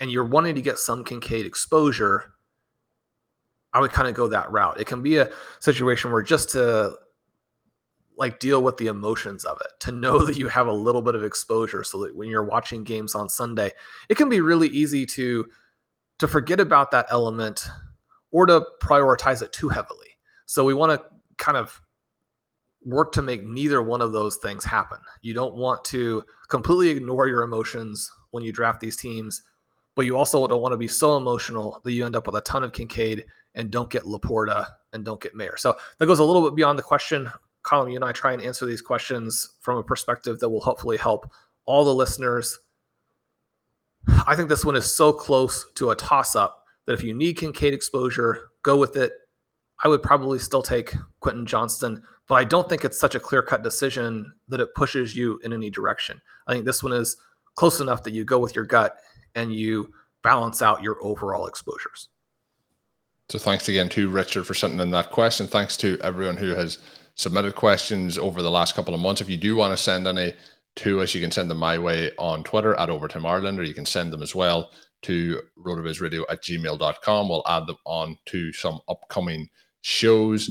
and 0.00 0.10
you're 0.10 0.24
wanting 0.24 0.54
to 0.54 0.62
get 0.62 0.78
some 0.78 1.04
Kincaid 1.04 1.46
exposure, 1.46 2.32
I 3.72 3.80
would 3.80 3.92
kind 3.92 4.08
of 4.08 4.14
go 4.14 4.28
that 4.28 4.50
route. 4.50 4.80
It 4.80 4.86
can 4.86 5.02
be 5.02 5.16
a 5.16 5.30
situation 5.60 6.12
where 6.12 6.22
just 6.22 6.50
to 6.50 6.96
like 8.16 8.40
deal 8.40 8.62
with 8.62 8.76
the 8.78 8.86
emotions 8.86 9.44
of 9.44 9.58
it, 9.60 9.72
to 9.80 9.92
know 9.92 10.18
that 10.24 10.36
you 10.36 10.48
have 10.48 10.66
a 10.66 10.72
little 10.72 11.02
bit 11.02 11.14
of 11.14 11.24
exposure 11.24 11.84
so 11.84 12.02
that 12.02 12.16
when 12.16 12.28
you're 12.28 12.44
watching 12.44 12.84
games 12.84 13.14
on 13.14 13.28
Sunday, 13.28 13.72
it 14.08 14.16
can 14.16 14.28
be 14.28 14.40
really 14.40 14.68
easy 14.68 15.04
to 15.06 15.46
to 16.18 16.28
forget 16.28 16.60
about 16.60 16.90
that 16.90 17.06
element 17.10 17.68
or 18.30 18.46
to 18.46 18.64
prioritize 18.82 19.42
it 19.42 19.52
too 19.52 19.68
heavily. 19.68 20.08
So 20.46 20.64
we 20.64 20.74
want 20.74 20.92
to 20.92 21.06
kind 21.38 21.56
of 21.56 21.80
work 22.84 23.12
to 23.12 23.22
make 23.22 23.44
neither 23.44 23.82
one 23.82 24.00
of 24.00 24.12
those 24.12 24.36
things 24.36 24.64
happen. 24.64 24.98
You 25.22 25.34
don't 25.34 25.54
want 25.54 25.84
to 25.86 26.24
completely 26.48 26.90
ignore 26.90 27.26
your 27.26 27.42
emotions 27.42 28.10
when 28.30 28.44
you 28.44 28.52
draft 28.52 28.80
these 28.80 28.96
teams, 28.96 29.42
but 29.94 30.06
you 30.06 30.16
also 30.16 30.46
don't 30.46 30.62
want 30.62 30.72
to 30.72 30.78
be 30.78 30.88
so 30.88 31.16
emotional 31.16 31.80
that 31.84 31.92
you 31.92 32.06
end 32.06 32.16
up 32.16 32.26
with 32.26 32.36
a 32.36 32.40
ton 32.42 32.62
of 32.62 32.72
Kincaid 32.72 33.24
and 33.54 33.70
don't 33.70 33.90
get 33.90 34.04
Laporta 34.04 34.66
and 34.92 35.04
don't 35.04 35.20
get 35.20 35.34
Mayer. 35.34 35.56
So 35.56 35.76
that 35.98 36.06
goes 36.06 36.20
a 36.20 36.24
little 36.24 36.42
bit 36.42 36.54
beyond 36.54 36.78
the 36.78 36.82
question. 36.82 37.30
Colm, 37.64 37.90
you 37.90 37.96
and 37.96 38.04
I 38.04 38.12
try 38.12 38.32
and 38.32 38.42
answer 38.42 38.66
these 38.66 38.82
questions 38.82 39.54
from 39.60 39.78
a 39.78 39.82
perspective 39.82 40.38
that 40.38 40.48
will 40.48 40.60
hopefully 40.60 40.96
help 40.96 41.30
all 41.64 41.84
the 41.84 41.94
listeners 41.94 42.60
I 44.26 44.36
think 44.36 44.48
this 44.48 44.64
one 44.64 44.76
is 44.76 44.92
so 44.92 45.12
close 45.12 45.66
to 45.74 45.90
a 45.90 45.96
toss 45.96 46.36
up 46.36 46.64
that 46.86 46.92
if 46.92 47.02
you 47.02 47.14
need 47.14 47.36
Kincaid 47.36 47.74
exposure, 47.74 48.50
go 48.62 48.76
with 48.76 48.96
it. 48.96 49.12
I 49.84 49.88
would 49.88 50.02
probably 50.02 50.38
still 50.38 50.62
take 50.62 50.94
Quentin 51.20 51.46
Johnston, 51.46 52.02
but 52.28 52.36
I 52.36 52.44
don't 52.44 52.68
think 52.68 52.84
it's 52.84 52.98
such 52.98 53.14
a 53.14 53.20
clear 53.20 53.42
cut 53.42 53.62
decision 53.62 54.32
that 54.48 54.60
it 54.60 54.74
pushes 54.74 55.14
you 55.14 55.38
in 55.44 55.52
any 55.52 55.70
direction. 55.70 56.20
I 56.46 56.52
think 56.52 56.64
this 56.64 56.82
one 56.82 56.92
is 56.92 57.16
close 57.56 57.80
enough 57.80 58.02
that 58.04 58.12
you 58.12 58.24
go 58.24 58.38
with 58.38 58.54
your 58.54 58.64
gut 58.64 58.96
and 59.34 59.54
you 59.54 59.92
balance 60.22 60.62
out 60.62 60.82
your 60.82 60.96
overall 61.02 61.46
exposures. 61.46 62.08
So 63.28 63.38
thanks 63.38 63.68
again 63.68 63.88
to 63.90 64.08
Richard 64.08 64.46
for 64.46 64.54
sending 64.54 64.80
in 64.80 64.90
that 64.92 65.10
question. 65.10 65.46
Thanks 65.46 65.76
to 65.78 65.98
everyone 66.02 66.36
who 66.36 66.54
has 66.54 66.78
submitted 67.16 67.54
questions 67.54 68.18
over 68.18 68.42
the 68.42 68.50
last 68.50 68.74
couple 68.74 68.94
of 68.94 69.00
months. 69.00 69.20
If 69.20 69.28
you 69.28 69.36
do 69.36 69.56
want 69.56 69.76
to 69.76 69.82
send 69.82 70.06
any 70.06 70.32
to 70.76 71.00
us, 71.00 71.14
you 71.14 71.20
can 71.20 71.30
send 71.30 71.50
them 71.50 71.58
my 71.58 71.78
way 71.78 72.10
on 72.18 72.44
Twitter 72.44 72.74
at 72.74 72.90
Overtime 72.90 73.26
Ireland, 73.26 73.58
or 73.58 73.64
you 73.64 73.74
can 73.74 73.86
send 73.86 74.12
them 74.12 74.22
as 74.22 74.34
well 74.34 74.70
to 75.02 75.40
rotovizradio 75.58 76.24
at 76.28 76.42
gmail.com. 76.42 77.28
We'll 77.28 77.42
add 77.46 77.66
them 77.66 77.76
on 77.84 78.16
to 78.26 78.52
some 78.52 78.80
upcoming 78.88 79.48
shows. 79.82 80.50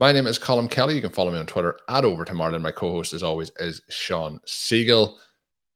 My 0.00 0.12
name 0.12 0.26
is 0.26 0.38
Colm 0.38 0.70
Kelly. 0.70 0.96
You 0.96 1.00
can 1.00 1.12
follow 1.12 1.30
me 1.30 1.38
on 1.38 1.46
Twitter 1.46 1.78
at 1.88 2.04
Overtime 2.04 2.40
Ireland. 2.40 2.64
My 2.64 2.72
co 2.72 2.90
host, 2.90 3.12
as 3.12 3.22
always, 3.22 3.52
is 3.58 3.80
Shawn 3.88 4.40
Siegele. 4.46 5.14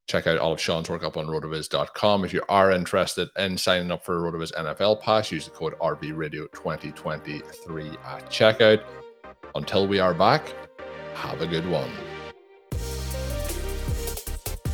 check 0.09 0.27
out 0.27 0.39
all 0.39 0.53
of 0.53 0.61
Shawn's 0.61 0.91
work 0.91 1.05
up 1.05 1.17
on 1.17 1.27
rotoviz.com. 1.27 2.25
If 2.25 2.33
you 2.33 2.43
are 2.49 2.73
interested 2.73 3.29
in 3.39 3.57
signing 3.57 3.93
up 3.93 4.05
for 4.05 4.19
a 4.19 4.33
Rotoviz 4.33 4.53
NFL 4.55 5.03
Pass, 5.03 5.31
use 5.31 5.45
the 5.45 5.53
code 5.53 5.79
RVRadio2023 5.79 8.05
at 8.05 8.29
checkout. 8.29 8.83
Until 9.55 9.87
we 9.87 10.01
are 10.01 10.15
back, 10.15 10.53
have 11.15 11.41
a 11.41 11.47
good 11.47 11.69
one. 11.69 11.91